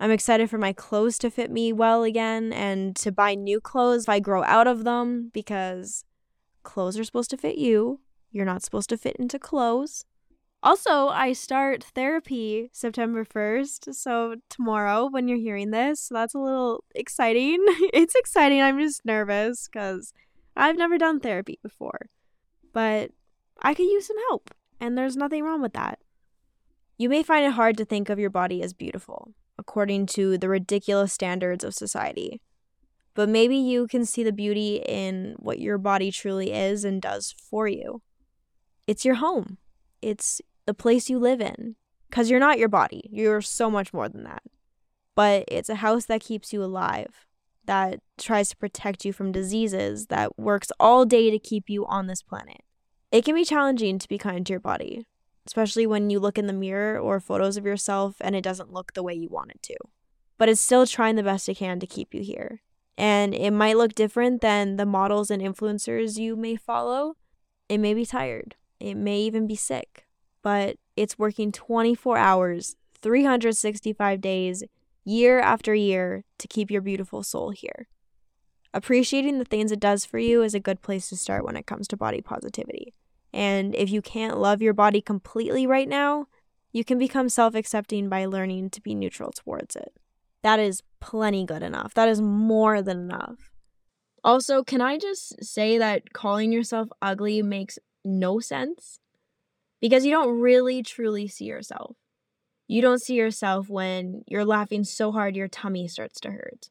I'm 0.00 0.10
excited 0.10 0.48
for 0.48 0.58
my 0.58 0.72
clothes 0.72 1.18
to 1.18 1.30
fit 1.30 1.50
me 1.50 1.72
well 1.72 2.02
again 2.04 2.52
and 2.52 2.96
to 2.96 3.12
buy 3.12 3.34
new 3.34 3.60
clothes 3.60 4.04
if 4.04 4.08
I 4.08 4.18
grow 4.18 4.42
out 4.44 4.66
of 4.66 4.84
them 4.84 5.30
because 5.32 6.04
clothes 6.62 6.98
are 6.98 7.04
supposed 7.04 7.30
to 7.30 7.36
fit 7.36 7.56
you. 7.56 8.00
You're 8.32 8.46
not 8.46 8.62
supposed 8.62 8.88
to 8.90 8.96
fit 8.96 9.16
into 9.16 9.38
clothes. 9.38 10.04
Also, 10.62 11.08
I 11.08 11.32
start 11.32 11.84
therapy 11.94 12.68
September 12.72 13.24
1st. 13.24 13.94
So, 13.94 14.36
tomorrow, 14.50 15.08
when 15.08 15.26
you're 15.26 15.38
hearing 15.38 15.70
this, 15.70 16.08
that's 16.10 16.34
a 16.34 16.38
little 16.38 16.84
exciting. 16.94 17.58
it's 17.94 18.14
exciting. 18.14 18.60
I'm 18.60 18.78
just 18.78 19.06
nervous 19.06 19.68
because 19.68 20.12
I've 20.54 20.76
never 20.76 20.98
done 20.98 21.18
therapy 21.18 21.58
before. 21.62 22.10
But 22.74 23.12
I 23.62 23.72
could 23.72 23.86
use 23.86 24.06
some 24.06 24.18
help, 24.28 24.50
and 24.78 24.98
there's 24.98 25.16
nothing 25.16 25.44
wrong 25.44 25.62
with 25.62 25.72
that. 25.72 25.98
You 26.98 27.08
may 27.08 27.22
find 27.22 27.46
it 27.46 27.52
hard 27.52 27.78
to 27.78 27.86
think 27.86 28.10
of 28.10 28.18
your 28.18 28.28
body 28.28 28.62
as 28.62 28.74
beautiful, 28.74 29.32
according 29.58 30.06
to 30.06 30.36
the 30.36 30.50
ridiculous 30.50 31.14
standards 31.14 31.64
of 31.64 31.74
society. 31.74 32.42
But 33.14 33.30
maybe 33.30 33.56
you 33.56 33.86
can 33.86 34.04
see 34.04 34.22
the 34.22 34.32
beauty 34.32 34.82
in 34.86 35.36
what 35.38 35.58
your 35.58 35.78
body 35.78 36.10
truly 36.10 36.52
is 36.52 36.84
and 36.84 37.00
does 37.00 37.34
for 37.38 37.66
you. 37.66 38.02
It's 38.86 39.06
your 39.06 39.16
home. 39.16 39.56
It's 40.02 40.40
the 40.66 40.74
place 40.74 41.10
you 41.10 41.18
live 41.18 41.40
in. 41.40 41.76
Because 42.08 42.28
you're 42.28 42.40
not 42.40 42.58
your 42.58 42.68
body, 42.68 43.08
you're 43.12 43.40
so 43.40 43.70
much 43.70 43.92
more 43.92 44.08
than 44.08 44.24
that. 44.24 44.42
But 45.14 45.44
it's 45.46 45.68
a 45.68 45.76
house 45.76 46.06
that 46.06 46.20
keeps 46.20 46.52
you 46.52 46.62
alive, 46.62 47.26
that 47.66 48.00
tries 48.18 48.48
to 48.48 48.56
protect 48.56 49.04
you 49.04 49.12
from 49.12 49.30
diseases, 49.30 50.06
that 50.06 50.36
works 50.36 50.72
all 50.80 51.04
day 51.04 51.30
to 51.30 51.38
keep 51.38 51.70
you 51.70 51.86
on 51.86 52.08
this 52.08 52.20
planet. 52.20 52.62
It 53.12 53.24
can 53.24 53.36
be 53.36 53.44
challenging 53.44 54.00
to 54.00 54.08
be 54.08 54.18
kind 54.18 54.44
to 54.46 54.52
your 54.52 54.60
body, 54.60 55.06
especially 55.46 55.86
when 55.86 56.10
you 56.10 56.18
look 56.18 56.36
in 56.36 56.48
the 56.48 56.52
mirror 56.52 56.98
or 56.98 57.20
photos 57.20 57.56
of 57.56 57.64
yourself 57.64 58.16
and 58.20 58.34
it 58.34 58.42
doesn't 58.42 58.72
look 58.72 58.92
the 58.92 59.04
way 59.04 59.14
you 59.14 59.28
want 59.28 59.52
it 59.52 59.62
to. 59.64 59.76
But 60.36 60.48
it's 60.48 60.60
still 60.60 60.86
trying 60.86 61.14
the 61.14 61.22
best 61.22 61.48
it 61.48 61.58
can 61.58 61.78
to 61.78 61.86
keep 61.86 62.12
you 62.12 62.22
here. 62.22 62.62
And 62.98 63.34
it 63.34 63.52
might 63.52 63.76
look 63.76 63.94
different 63.94 64.40
than 64.40 64.76
the 64.76 64.86
models 64.86 65.30
and 65.30 65.40
influencers 65.40 66.18
you 66.18 66.34
may 66.34 66.56
follow. 66.56 67.16
It 67.68 67.78
may 67.78 67.94
be 67.94 68.04
tired. 68.04 68.56
It 68.80 68.96
may 68.96 69.20
even 69.20 69.46
be 69.46 69.54
sick 69.54 70.06
but 70.42 70.76
it's 70.96 71.18
working 71.18 71.52
24 71.52 72.16
hours, 72.16 72.76
365 73.02 74.20
days, 74.20 74.64
year 75.04 75.40
after 75.40 75.74
year 75.74 76.24
to 76.38 76.48
keep 76.48 76.70
your 76.70 76.82
beautiful 76.82 77.22
soul 77.22 77.50
here. 77.50 77.88
Appreciating 78.72 79.38
the 79.38 79.44
things 79.44 79.72
it 79.72 79.80
does 79.80 80.04
for 80.04 80.18
you 80.18 80.42
is 80.42 80.54
a 80.54 80.60
good 80.60 80.82
place 80.82 81.08
to 81.08 81.16
start 81.16 81.44
when 81.44 81.56
it 81.56 81.66
comes 81.66 81.88
to 81.88 81.96
body 81.96 82.20
positivity. 82.20 82.94
And 83.32 83.74
if 83.74 83.90
you 83.90 84.00
can't 84.00 84.38
love 84.38 84.62
your 84.62 84.74
body 84.74 85.00
completely 85.00 85.66
right 85.66 85.88
now, 85.88 86.26
you 86.72 86.84
can 86.84 86.98
become 86.98 87.28
self 87.28 87.54
accepting 87.54 88.08
by 88.08 88.26
learning 88.26 88.70
to 88.70 88.80
be 88.80 88.94
neutral 88.94 89.32
towards 89.32 89.74
it. 89.74 89.92
That 90.42 90.60
is 90.60 90.82
plenty 91.00 91.44
good 91.44 91.62
enough. 91.62 91.94
That 91.94 92.08
is 92.08 92.20
more 92.20 92.80
than 92.80 93.00
enough. 93.00 93.50
Also, 94.22 94.62
can 94.62 94.80
I 94.80 94.98
just 94.98 95.42
say 95.44 95.78
that 95.78 96.12
calling 96.12 96.52
yourself 96.52 96.88
ugly 97.02 97.42
makes 97.42 97.78
no 98.04 98.38
sense? 98.38 98.99
Because 99.80 100.04
you 100.04 100.10
don't 100.10 100.38
really 100.38 100.82
truly 100.82 101.26
see 101.26 101.46
yourself. 101.46 101.96
You 102.68 102.82
don't 102.82 103.02
see 103.02 103.14
yourself 103.14 103.68
when 103.68 104.22
you're 104.26 104.44
laughing 104.44 104.84
so 104.84 105.10
hard 105.10 105.34
your 105.34 105.48
tummy 105.48 105.88
starts 105.88 106.20
to 106.20 106.30
hurt. 106.30 106.70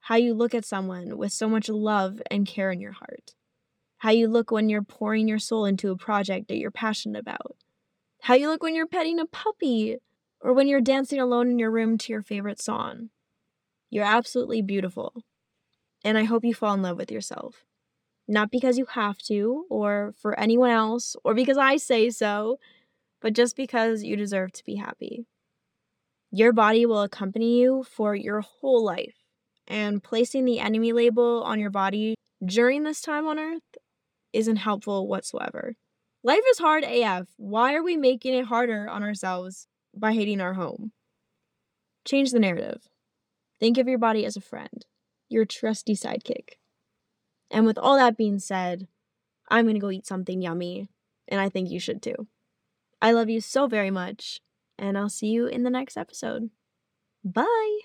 How 0.00 0.16
you 0.16 0.34
look 0.34 0.54
at 0.54 0.64
someone 0.64 1.18
with 1.18 1.32
so 1.32 1.48
much 1.48 1.68
love 1.68 2.22
and 2.30 2.46
care 2.46 2.70
in 2.70 2.80
your 2.80 2.92
heart. 2.92 3.34
How 3.98 4.10
you 4.10 4.28
look 4.28 4.50
when 4.50 4.68
you're 4.68 4.82
pouring 4.82 5.28
your 5.28 5.38
soul 5.38 5.64
into 5.64 5.90
a 5.90 5.96
project 5.96 6.48
that 6.48 6.58
you're 6.58 6.70
passionate 6.70 7.18
about. 7.18 7.56
How 8.22 8.34
you 8.34 8.48
look 8.48 8.62
when 8.62 8.74
you're 8.74 8.86
petting 8.86 9.18
a 9.18 9.26
puppy 9.26 9.98
or 10.40 10.52
when 10.52 10.68
you're 10.68 10.80
dancing 10.80 11.18
alone 11.18 11.50
in 11.50 11.58
your 11.58 11.70
room 11.70 11.98
to 11.98 12.12
your 12.12 12.22
favorite 12.22 12.60
song. 12.60 13.10
You're 13.90 14.04
absolutely 14.04 14.62
beautiful. 14.62 15.12
And 16.04 16.16
I 16.16 16.24
hope 16.24 16.44
you 16.44 16.54
fall 16.54 16.74
in 16.74 16.82
love 16.82 16.98
with 16.98 17.10
yourself 17.10 17.64
not 18.28 18.50
because 18.50 18.78
you 18.78 18.86
have 18.86 19.18
to 19.18 19.64
or 19.70 20.14
for 20.20 20.38
anyone 20.38 20.70
else 20.70 21.16
or 21.24 21.34
because 21.34 21.58
I 21.58 21.76
say 21.76 22.10
so, 22.10 22.58
but 23.20 23.32
just 23.32 23.56
because 23.56 24.02
you 24.02 24.16
deserve 24.16 24.52
to 24.52 24.64
be 24.64 24.76
happy. 24.76 25.26
Your 26.30 26.52
body 26.52 26.86
will 26.86 27.02
accompany 27.02 27.60
you 27.60 27.84
for 27.84 28.14
your 28.14 28.40
whole 28.40 28.84
life, 28.84 29.14
and 29.66 30.02
placing 30.02 30.44
the 30.44 30.60
enemy 30.60 30.92
label 30.92 31.42
on 31.44 31.60
your 31.60 31.70
body 31.70 32.16
during 32.44 32.82
this 32.82 33.00
time 33.00 33.26
on 33.26 33.38
earth 33.38 33.62
isn't 34.32 34.56
helpful 34.56 35.08
whatsoever. 35.08 35.74
Life 36.22 36.42
is 36.50 36.58
hard 36.58 36.84
AF. 36.84 37.28
Why 37.36 37.74
are 37.74 37.82
we 37.82 37.96
making 37.96 38.34
it 38.34 38.46
harder 38.46 38.88
on 38.88 39.02
ourselves 39.02 39.68
by 39.96 40.12
hating 40.12 40.40
our 40.40 40.54
home? 40.54 40.92
Change 42.04 42.32
the 42.32 42.40
narrative. 42.40 42.82
Think 43.58 43.78
of 43.78 43.88
your 43.88 43.98
body 43.98 44.26
as 44.26 44.36
a 44.36 44.40
friend, 44.40 44.84
your 45.28 45.44
trusty 45.44 45.94
sidekick. 45.94 46.58
And 47.50 47.66
with 47.66 47.78
all 47.78 47.96
that 47.96 48.16
being 48.16 48.38
said, 48.38 48.88
I'm 49.48 49.64
going 49.64 49.74
to 49.74 49.80
go 49.80 49.90
eat 49.90 50.06
something 50.06 50.42
yummy, 50.42 50.88
and 51.28 51.40
I 51.40 51.48
think 51.48 51.70
you 51.70 51.80
should 51.80 52.02
too. 52.02 52.26
I 53.00 53.12
love 53.12 53.28
you 53.30 53.40
so 53.40 53.66
very 53.66 53.90
much, 53.90 54.40
and 54.78 54.98
I'll 54.98 55.08
see 55.08 55.28
you 55.28 55.46
in 55.46 55.62
the 55.62 55.70
next 55.70 55.96
episode. 55.96 56.50
Bye. 57.24 57.80